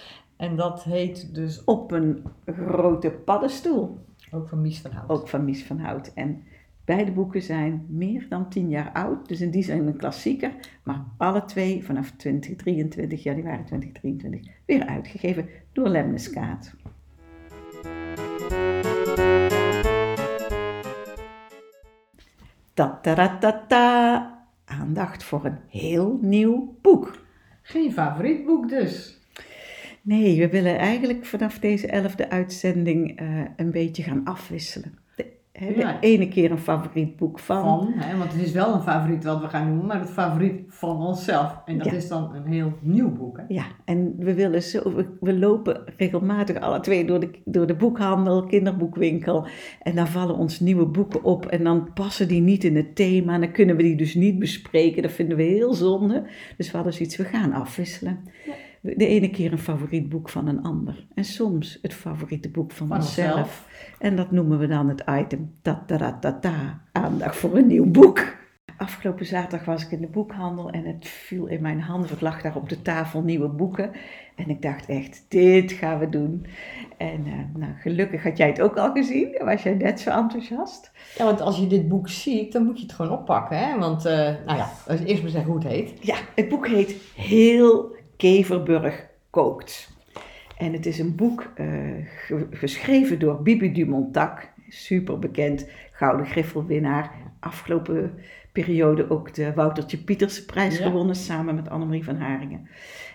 En 0.41 0.55
dat 0.55 0.83
heet 0.83 1.35
dus 1.35 1.63
op 1.63 1.91
een 1.91 2.23
grote 2.45 3.11
paddenstoel. 3.11 4.05
ook 4.31 4.49
van 4.49 4.61
Mies 4.61 4.79
van 4.81 4.91
Hout. 4.91 5.09
Ook 5.09 5.27
van 5.27 5.45
Mies 5.45 5.63
van 5.63 5.79
Hout. 5.79 6.13
En 6.13 6.43
beide 6.85 7.11
boeken 7.11 7.41
zijn 7.41 7.85
meer 7.89 8.25
dan 8.29 8.49
tien 8.49 8.69
jaar 8.69 8.91
oud. 8.91 9.27
Dus 9.27 9.41
in 9.41 9.51
die 9.51 9.63
zijn 9.63 9.87
een 9.87 9.97
klassieker. 9.97 10.51
Maar 10.83 11.03
alle 11.17 11.45
twee 11.45 11.83
vanaf 11.83 12.11
2023, 12.11 13.23
januari 13.23 13.63
2023, 13.63 14.51
weer 14.65 14.85
uitgegeven 14.85 15.49
door 15.71 15.87
Lemneskaat. 15.87 16.73
Ta 22.73 22.99
ta 23.01 23.15
ta 23.15 23.37
ta 23.37 23.65
ta. 23.67 24.45
Aandacht 24.65 25.23
voor 25.23 25.45
een 25.45 25.57
heel 25.67 26.19
nieuw 26.21 26.77
boek. 26.81 27.19
Geen 27.61 27.91
favoriet 27.91 28.45
boek 28.45 28.69
dus. 28.69 29.20
Nee, 30.03 30.39
we 30.39 30.49
willen 30.49 30.77
eigenlijk 30.77 31.25
vanaf 31.25 31.59
deze 31.59 31.87
elfde 31.87 32.29
uitzending 32.29 33.19
eh, 33.19 33.27
een 33.55 33.71
beetje 33.71 34.03
gaan 34.03 34.21
afwisselen. 34.23 34.93
De, 35.15 35.25
hè, 35.51 35.67
de 35.73 35.79
Ja. 35.79 35.99
ene 35.99 36.27
keer 36.27 36.51
een 36.51 36.57
favoriet 36.57 37.15
boek 37.15 37.39
van. 37.39 37.63
Van, 37.63 37.93
hè, 37.95 38.17
want 38.17 38.33
het 38.33 38.41
is 38.41 38.51
wel 38.51 38.73
een 38.73 38.81
favoriet 38.81 39.23
wat 39.23 39.41
we 39.41 39.47
gaan 39.47 39.67
noemen, 39.67 39.85
maar 39.85 39.99
het 39.99 40.09
favoriet 40.09 40.61
van 40.67 40.97
onszelf. 41.05 41.61
En 41.65 41.77
dat 41.77 41.87
Ja. 41.87 41.93
is 41.93 42.07
dan 42.07 42.35
een 42.35 42.45
heel 42.51 42.73
nieuw 42.81 43.11
boek. 43.11 43.37
Hè? 43.37 43.43
Ja, 43.47 43.65
en 43.85 44.13
we 44.17 44.33
willen 44.33 44.61
zo, 44.63 44.93
we, 44.95 45.05
we 45.19 45.33
lopen 45.39 45.93
regelmatig 45.97 46.59
alle 46.59 46.79
twee 46.79 47.05
door 47.05 47.19
de, 47.19 47.29
door 47.45 47.67
de 47.67 47.75
boekhandel, 47.75 48.43
kinderboekwinkel. 48.45 49.47
En 49.81 49.95
dan 49.95 50.07
vallen 50.07 50.35
ons 50.35 50.59
nieuwe 50.59 50.85
boeken 50.85 51.23
op 51.23 51.45
en 51.45 51.63
dan 51.63 51.93
passen 51.93 52.27
die 52.27 52.41
niet 52.41 52.63
in 52.63 52.75
het 52.75 52.95
thema. 52.95 53.33
En 53.33 53.41
dan 53.41 53.51
kunnen 53.51 53.75
we 53.75 53.83
die 53.83 53.95
dus 53.95 54.15
niet 54.15 54.39
bespreken. 54.39 55.01
Dat 55.01 55.11
vinden 55.11 55.37
we 55.37 55.43
heel 55.43 55.73
zonde. 55.73 56.23
Dus 56.57 56.67
we 56.71 56.75
hadden 56.75 56.93
zoiets, 56.93 57.17
we 57.17 57.23
gaan 57.23 57.53
afwisselen. 57.53 58.19
De 58.81 59.07
ene 59.07 59.29
keer 59.29 59.51
een 59.51 59.57
favoriet 59.57 60.09
boek 60.09 60.29
van 60.29 60.47
een 60.47 60.63
ander. 60.63 61.07
En 61.13 61.23
soms 61.23 61.79
het 61.81 61.93
favoriete 61.93 62.49
boek 62.49 62.71
van, 62.71 62.87
Van 62.87 62.97
onszelf. 62.97 63.67
En 63.99 64.15
dat 64.15 64.31
noemen 64.31 64.59
we 64.59 64.67
dan 64.67 64.89
het 64.89 65.03
item 65.09 65.53
ta 65.61 65.83
ta 65.87 65.97
ta 65.97 66.17
ta 66.19 66.39
ta, 66.39 66.81
aandacht 66.91 67.35
voor 67.35 67.57
een 67.57 67.67
nieuw 67.67 67.85
boek. 67.85 68.39
Afgelopen 68.77 69.25
zaterdag 69.25 69.65
was 69.65 69.83
ik 69.83 69.91
in 69.91 70.01
de 70.01 70.07
boekhandel 70.07 70.69
en 70.69 70.85
het 70.85 71.07
viel 71.07 71.47
in 71.47 71.61
mijn 71.61 71.81
handen. 71.81 72.09
Het 72.09 72.21
lag 72.21 72.41
daar 72.41 72.55
op 72.55 72.69
de 72.69 72.81
tafel 72.81 73.21
nieuwe 73.21 73.47
boeken. 73.47 73.91
En 74.35 74.49
ik 74.49 74.61
dacht 74.61 74.85
echt, 74.85 75.25
dit 75.27 75.71
gaan 75.71 75.99
we 75.99 76.09
doen. 76.09 76.45
En 76.97 77.25
eh, 77.25 77.59
nou, 77.59 77.73
gelukkig 77.79 78.23
had 78.23 78.37
jij 78.37 78.47
het 78.47 78.61
ook 78.61 78.77
al 78.77 78.91
gezien. 78.91 79.39
Was 79.43 79.63
jij 79.63 79.73
net 79.73 79.99
zo 79.99 80.09
enthousiast? 80.09 80.91
Ja, 81.17 81.25
want 81.25 81.41
als 81.41 81.57
je 81.57 81.67
dit 81.67 81.87
boek 81.87 82.09
ziet, 82.09 82.51
dan 82.51 82.65
moet 82.65 82.77
je 82.77 82.83
het 82.83 82.93
gewoon 82.93 83.11
oppakken. 83.11 83.57
Hè? 83.57 83.79
Want, 83.79 84.05
eh, 84.05 84.33
nou 84.45 84.57
ja, 84.57 84.69
eerst 85.05 85.21
maar 85.21 85.31
zeggen 85.31 85.51
hoe 85.51 85.59
het 85.59 85.71
heet. 85.71 85.93
Ja, 86.05 86.15
het 86.35 86.49
boek 86.49 86.67
heet 86.67 86.95
Heel 87.15 87.99
Keverburg 88.21 89.07
kookt. 89.29 89.91
En 90.57 90.73
het 90.73 90.85
is 90.85 90.99
een 90.99 91.15
boek 91.15 91.51
eh, 91.55 91.67
ge- 92.05 92.47
geschreven 92.51 93.19
door 93.19 93.41
Bibi 93.41 93.71
Dumontac, 93.71 94.49
super 94.69 95.19
bekend, 95.19 95.65
Gouden 95.91 96.25
Griffelwinnaar. 96.25 97.11
Afgelopen 97.39 98.13
periode 98.51 99.09
ook 99.09 99.33
de 99.33 99.53
Woutertje 99.53 99.97
Pieterse 99.97 100.45
prijs 100.45 100.77
Ja. 100.77 100.83
gewonnen 100.85 101.15
samen 101.15 101.55
met 101.55 101.69
Annemarie 101.69 102.03
van 102.03 102.15
Haringen. 102.15 102.67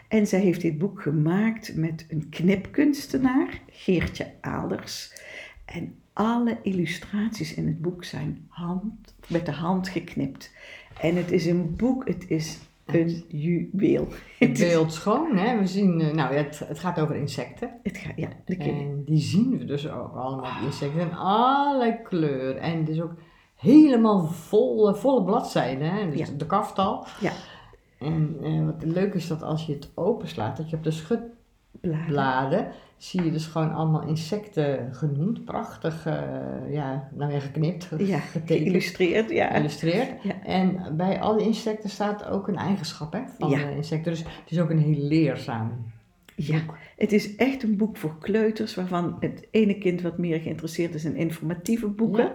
En 0.09 0.27
zij 0.27 0.41
heeft 0.41 0.61
dit 0.61 0.79
boek 0.79 1.03
gemaakt 1.03 1.77
met 1.77 2.07
een 2.09 2.29
knipkunstenaar, 2.29 3.61
Geertje 3.71 4.33
Aalders. 4.41 5.13
En 5.65 5.95
alle 6.13 6.59
illustraties 6.63 7.55
in 7.55 7.67
het 7.67 7.81
boek 7.81 8.05
zijn 8.05 8.47
hand, 8.49 9.15
met 9.29 9.47
de 9.47 9.53
hand 9.53 9.89
geknipt. 9.89 10.53
En 11.01 11.17
het 11.17 11.33
is 11.33 11.47
een 11.47 11.77
boek, 11.77 12.09
het 12.09 12.25
is 12.29 12.59
een 12.87 13.25
juweel. 13.29 14.09
Het 14.39 14.59
beeld 14.69 14.93
schoon, 14.93 15.37
hè? 15.37 15.59
We 15.59 15.67
zien, 15.67 16.01
eh, 16.01 16.13
nou 16.15 16.35
ja, 16.35 16.43
het, 16.43 16.59
het 16.59 16.79
gaat 16.79 17.01
over 17.01 17.17
insecten. 17.17 17.71
het 17.83 17.97
gaat, 17.97 18.13
ja, 18.17 18.29
de 18.45 18.57
En 18.57 19.03
die 19.05 19.21
zien 19.21 19.59
we 19.59 19.65
dus 19.65 19.89
ook 19.91 20.15
allemaal, 20.15 20.53
die 20.59 20.67
insecten. 20.67 21.01
En 21.01 21.13
alle 21.17 22.01
kleuren. 22.03 22.61
En 22.63 22.79
het 22.79 22.89
is 22.89 23.01
ook 23.03 23.15
helemaal 23.57 24.27
vol, 24.27 24.95
volle 24.95 25.25
bladzijden, 25.25 25.91
hè? 25.91 26.11
Dus 26.11 26.19
Ja. 26.19 26.27
de 26.37 26.47
kaftal. 26.47 27.07
Ja. 27.21 27.33
En 27.99 28.37
eh, 28.43 28.65
wat 28.65 28.85
leuk 28.85 29.15
is 29.15 29.27
dat 29.27 29.43
als 29.43 29.67
je 29.67 29.73
het 29.73 29.91
openslaat, 29.95 30.57
dat 30.57 30.71
je 30.71 30.77
op 30.77 30.85
de 30.85 30.91
schutbladen 30.91 31.35
bladen. 32.07 32.69
zie 32.97 33.23
je 33.25 33.31
dus 33.31 33.47
gewoon 33.47 33.73
allemaal 33.75 34.03
insecten 34.09 34.89
genoemd. 34.95 35.45
Prachtig, 35.45 36.07
eh, 36.07 36.15
ja, 36.69 37.09
nou 37.15 37.33
ja, 37.33 37.39
geknipt, 37.41 37.89
Ja, 37.99 38.19
getekend, 38.37 38.63
geïllustreerd, 38.63 39.31
ja. 39.31 39.51
geïllustreerd. 39.51 40.23
Ja. 40.23 40.43
En 40.43 40.97
bij 40.97 41.21
alle 41.21 41.43
insecten 41.43 41.91
staat 41.91 42.27
ook 42.29 42.49
een 42.49 42.57
eigenschap 42.57 43.13
hè, 43.13 43.21
van 43.39 43.51
Ja. 43.51 43.57
de 43.69 43.75
insecten. 43.77 44.13
Dus 44.13 44.21
het 44.23 44.51
is 44.51 44.61
ook 44.61 44.71
een 44.71 44.79
heel 44.79 44.99
leerzaam 45.09 45.73
Ja, 46.35 46.59
het 46.97 47.13
is 47.13 47.37
echt 47.37 47.63
een 47.63 47.77
boek 47.77 47.97
voor 47.97 48.19
kleuters, 48.19 48.75
waarvan 48.75 49.17
het 49.21 49.47
ene 49.51 49.79
kind 49.79 50.01
wat 50.03 50.19
meer 50.19 50.41
geïnteresseerd 50.41 50.95
is 50.95 51.05
in 51.05 51.17
informatieve 51.17 51.87
boeken. 51.89 52.25
Ja. 52.25 52.33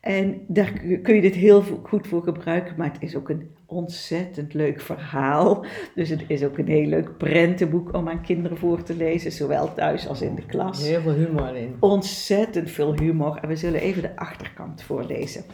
En 0.00 0.40
daar 0.48 0.72
kun 1.02 1.14
je 1.14 1.20
dit 1.20 1.34
heel 1.34 1.62
goed 1.82 2.06
voor 2.06 2.22
gebruiken, 2.22 2.74
maar 2.76 2.92
het 2.92 3.02
is 3.02 3.16
ook 3.16 3.28
een 3.28 3.50
ontzettend 3.72 4.54
leuk 4.54 4.80
verhaal. 4.80 5.64
Dus 5.94 6.08
het 6.08 6.24
is 6.26 6.44
ook 6.44 6.58
een 6.58 6.68
heel 6.68 6.86
leuk 6.86 7.16
prentenboek 7.16 7.94
om 7.94 8.08
aan 8.08 8.22
kinderen 8.22 8.58
voor 8.58 8.82
te 8.82 8.94
lezen, 8.94 9.32
zowel 9.32 9.74
thuis 9.74 10.08
als 10.08 10.22
in 10.22 10.34
de 10.34 10.46
klas. 10.46 10.82
Heel 10.82 11.00
veel 11.00 11.12
humor 11.12 11.56
in. 11.56 11.76
Ontzettend 11.80 12.70
veel 12.70 12.98
humor 12.98 13.36
en 13.36 13.48
we 13.48 13.56
zullen 13.56 13.80
even 13.80 14.02
de 14.02 14.16
achterkant 14.16 14.82
voorlezen. 14.82 15.44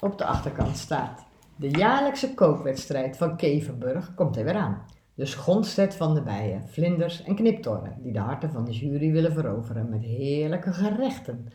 Op 0.00 0.18
de 0.18 0.24
achterkant 0.24 0.76
staat: 0.76 1.24
De 1.56 1.70
jaarlijkse 1.70 2.34
kookwedstrijd 2.34 3.16
van 3.16 3.36
Kevenburg 3.36 4.14
komt 4.14 4.36
er 4.36 4.44
weer 4.44 4.54
aan. 4.54 4.82
De 5.14 5.26
schonstet 5.26 5.94
van 5.94 6.14
de 6.14 6.22
bijen, 6.22 6.68
vlinders 6.68 7.22
en 7.22 7.34
kniptorren 7.34 7.96
die 8.02 8.12
de 8.12 8.18
harten 8.18 8.50
van 8.50 8.64
de 8.64 8.72
jury 8.72 9.12
willen 9.12 9.32
veroveren 9.32 9.88
met 9.88 10.02
heerlijke 10.02 10.72
gerechten. 10.72 11.48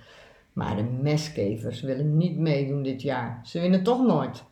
Maar 0.53 0.75
de 0.75 0.83
meskevers 0.83 1.81
willen 1.81 2.17
niet 2.17 2.37
meedoen 2.37 2.83
dit 2.83 3.01
jaar. 3.01 3.39
Ze 3.43 3.59
winnen 3.59 3.83
toch 3.83 4.05
nooit. 4.05 4.43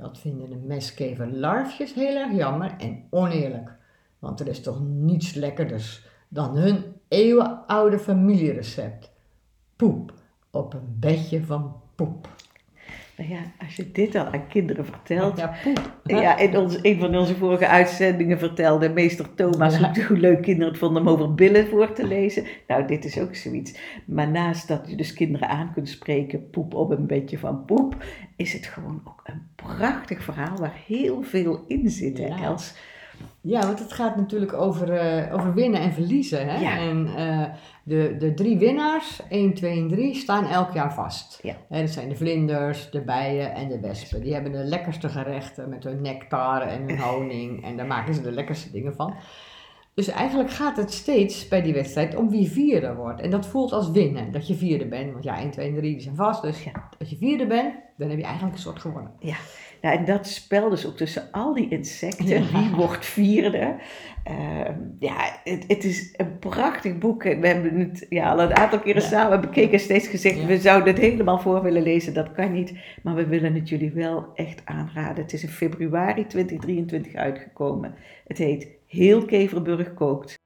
Dat 0.00 0.18
vinden 0.18 0.50
de 0.50 0.56
meskeverlarfjes 0.56 1.94
heel 1.94 2.16
erg 2.16 2.36
jammer 2.36 2.74
en 2.78 3.04
oneerlijk. 3.10 3.76
Want 4.18 4.40
er 4.40 4.46
is 4.48 4.60
toch 4.60 4.80
niets 4.80 5.34
lekkerders 5.34 6.06
dan 6.28 6.56
hun 6.56 6.84
eeuwenoude 7.08 7.98
familierecept. 7.98 9.10
Poep 9.76 10.12
op 10.50 10.74
een 10.74 10.96
bedje 10.98 11.44
van 11.44 11.80
poep. 11.94 12.28
Nou 13.20 13.32
ja, 13.32 13.40
als 13.66 13.76
je 13.76 13.90
dit 13.92 14.14
al 14.14 14.24
aan 14.26 14.46
kinderen 14.48 14.84
vertelt, 14.86 15.38
Ja, 15.38 15.54
poep. 15.62 15.92
Ja, 16.04 16.38
in 16.38 16.56
ons, 16.56 16.78
een 16.82 16.98
van 17.00 17.16
onze 17.16 17.36
vorige 17.36 17.66
uitzendingen 17.66 18.38
vertelde 18.38 18.88
meester 18.88 19.34
Thomas 19.34 19.78
Ja. 19.78 19.92
hoe, 19.94 20.04
hoe 20.04 20.16
leuk 20.18 20.42
kinderen 20.42 20.68
het 20.68 20.78
vonden 20.78 21.02
om 21.02 21.08
over 21.08 21.34
billen 21.34 21.66
voor 21.66 21.92
te 21.92 22.06
lezen. 22.06 22.44
Nou, 22.66 22.86
dit 22.86 23.04
is 23.04 23.18
ook 23.18 23.34
zoiets. 23.34 23.78
Maar 24.06 24.28
naast 24.30 24.68
dat 24.68 24.90
je 24.90 24.96
dus 24.96 25.12
kinderen 25.12 25.48
aan 25.48 25.72
kunt 25.72 25.88
spreken, 25.88 26.50
poep 26.50 26.74
op 26.74 26.90
een 26.90 27.06
bedje 27.06 27.38
van 27.38 27.64
poep, 27.64 27.96
is 28.36 28.52
het 28.52 28.66
gewoon 28.66 29.00
ook 29.04 29.20
een 29.24 29.42
prachtig 29.54 30.22
verhaal 30.22 30.56
waar 30.56 30.80
heel 30.86 31.22
veel 31.22 31.64
in 31.66 31.90
zit, 31.90 32.18
hè, 32.18 32.26
Ja. 32.26 32.42
Els? 32.42 32.74
Ja, 33.40 33.60
want 33.60 33.78
het 33.78 33.92
gaat 33.92 34.16
natuurlijk 34.16 34.52
over, 34.52 34.92
eh, 34.92 35.34
over 35.34 35.54
winnen 35.54 35.80
en 35.80 35.92
verliezen. 35.92 36.48
Hè? 36.48 36.58
Ja. 36.60 36.78
En 36.78 37.06
eh, 37.16 37.44
de, 37.84 38.16
de 38.18 38.34
drie 38.34 38.58
winnaars, 38.58 39.20
1, 39.28 39.54
2 39.54 39.78
en 39.78 39.88
3, 39.88 40.14
staan 40.14 40.46
elk 40.46 40.72
jaar 40.72 40.94
vast. 40.94 41.38
Ja. 41.42 41.56
Hè, 41.68 41.80
dat 41.80 41.90
zijn 41.90 42.08
de 42.08 42.16
vlinders, 42.16 42.90
de 42.90 43.00
bijen 43.00 43.54
en 43.54 43.68
de 43.68 43.80
wespen. 43.80 44.20
Die 44.20 44.32
hebben 44.32 44.52
de 44.52 44.64
lekkerste 44.64 45.08
gerechten 45.08 45.68
met 45.68 45.84
hun 45.84 46.00
nectar 46.02 46.62
en 46.62 46.88
hun 46.88 46.98
honing. 47.08 47.64
En 47.64 47.76
daar 47.76 47.86
maken 47.86 48.14
ze 48.14 48.22
de 48.22 48.32
lekkerste 48.32 48.70
dingen 48.70 48.94
van. 48.94 49.14
Dus 49.94 50.08
eigenlijk 50.08 50.50
gaat 50.50 50.76
het 50.76 50.92
steeds 50.92 51.48
bij 51.48 51.62
die 51.62 51.72
wedstrijd 51.72 52.14
om 52.16 52.30
wie 52.30 52.50
vierde 52.50 52.94
wordt. 52.94 53.20
En 53.20 53.30
dat 53.30 53.46
voelt 53.46 53.72
als 53.72 53.90
winnen, 53.90 54.32
dat 54.32 54.46
je 54.46 54.54
vierde 54.54 54.86
bent. 54.86 55.12
Want 55.12 55.24
ja, 55.24 55.38
1, 55.38 55.50
2 55.50 55.68
en 55.68 55.74
3 55.74 55.92
die 55.92 56.00
zijn 56.00 56.16
vast. 56.16 56.42
Dus 56.42 56.64
Ja. 56.64 56.88
als 56.98 57.10
je 57.10 57.16
vierde 57.16 57.46
bent, 57.46 57.74
dan 57.96 58.08
heb 58.08 58.18
je 58.18 58.24
eigenlijk 58.24 58.54
een 58.54 58.60
soort 58.62 58.78
gewonnen. 58.78 59.12
Nou, 59.80 59.96
en 59.96 60.04
dat 60.04 60.26
spel 60.26 60.68
dus 60.68 60.86
ook 60.86 60.96
tussen 60.96 61.28
al 61.30 61.54
die 61.54 61.68
insecten. 61.68 62.26
Ja. 62.26 62.40
Wie 62.52 62.70
wordt 62.76 63.06
vierde? 63.06 63.76
Ehm, 64.24 64.74
ja, 64.98 65.40
het, 65.44 65.64
het 65.68 65.84
is 65.84 66.14
een 66.16 66.38
prachtig 66.38 66.98
boek. 66.98 67.24
En 67.24 67.40
we 67.40 67.46
hebben 67.46 67.78
het 67.78 68.06
ja, 68.08 68.30
al 68.30 68.40
een 68.40 68.56
aantal 68.56 68.80
keren 68.80 69.02
Ja. 69.02 69.08
samen 69.08 69.40
bekeken 69.40 69.72
en 69.72 69.80
steeds 69.80 70.08
gezegd... 70.08 70.46
We 70.46 70.58
zouden 70.58 70.92
het 70.92 71.02
helemaal 71.02 71.38
voor 71.38 71.62
willen 71.62 71.82
lezen. 71.82 72.14
Dat 72.14 72.32
kan 72.32 72.52
niet. 72.52 72.74
Maar 73.02 73.14
we 73.14 73.26
willen 73.26 73.54
het 73.54 73.68
jullie 73.68 73.92
wel 73.92 74.26
echt 74.34 74.62
aanraden. 74.64 75.22
Het 75.22 75.32
is 75.32 75.42
in 75.42 75.48
februari 75.48 76.26
2023 76.26 77.14
uitgekomen. 77.14 77.94
Het 78.26 78.38
heet 78.38 78.68
Heel 78.86 79.24
Keverburg 79.24 79.94
kookt. 79.94 80.38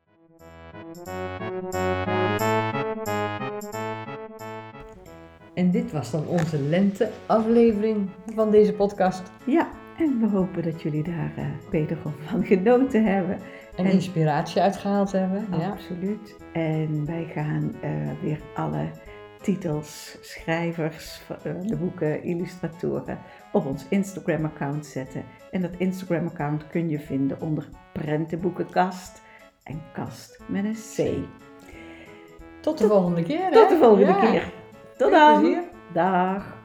En 5.55 5.71
dit 5.71 5.93
was 5.93 6.11
dan 6.11 6.27
onze 6.27 6.59
lente-aflevering 6.59 8.09
van 8.35 8.51
deze 8.51 8.73
podcast. 8.73 9.23
Ja, 9.45 9.69
en 9.99 10.21
we 10.21 10.27
hopen 10.37 10.63
dat 10.63 10.83
jullie 10.83 11.03
daar 11.03 11.33
eh, 11.37 11.45
wederom 11.71 12.13
van 12.25 12.45
genoten 12.55 13.05
hebben. 13.05 13.39
En 13.77 13.85
En- 13.85 13.93
inspiratie 13.93 14.63
uitgehaald 14.63 15.13
hebben. 15.13 15.47
Ja. 15.59 15.69
Absoluut. 15.71 16.37
En 16.53 17.07
wij 17.07 17.25
gaan 17.35 17.75
eh, 17.81 17.91
weer 18.23 18.39
alle 18.55 18.89
titels, 19.43 20.19
schrijvers, 20.21 21.21
eh, 21.43 21.53
de 21.63 21.77
boeken, 21.77 22.23
illustratoren 22.23 23.19
op 23.53 23.67
ons 23.67 23.87
Instagram-account 23.89 24.87
zetten. 24.87 25.25
En 25.51 25.61
dat 25.61 25.71
Instagram-account 25.79 26.67
kun 26.67 26.89
je 26.89 26.99
vinden 27.01 27.41
onder 27.41 27.69
Prentenboekenkast 27.93 29.23
en 29.63 29.83
kast 29.93 30.41
met 30.47 30.65
een 30.65 30.77
C. 30.97 31.11
Tot 32.61 32.79
de 32.79 32.87
volgende 32.87 33.23
keer. 33.23 33.51
Tot 33.51 33.69
hè? 33.69 33.75
de 33.75 33.83
volgende 33.85 34.07
Ja. 34.13 34.31
keer. 34.31 34.53
Tot 34.97 35.11
dan. 35.11 35.65
Dag. 35.93 36.64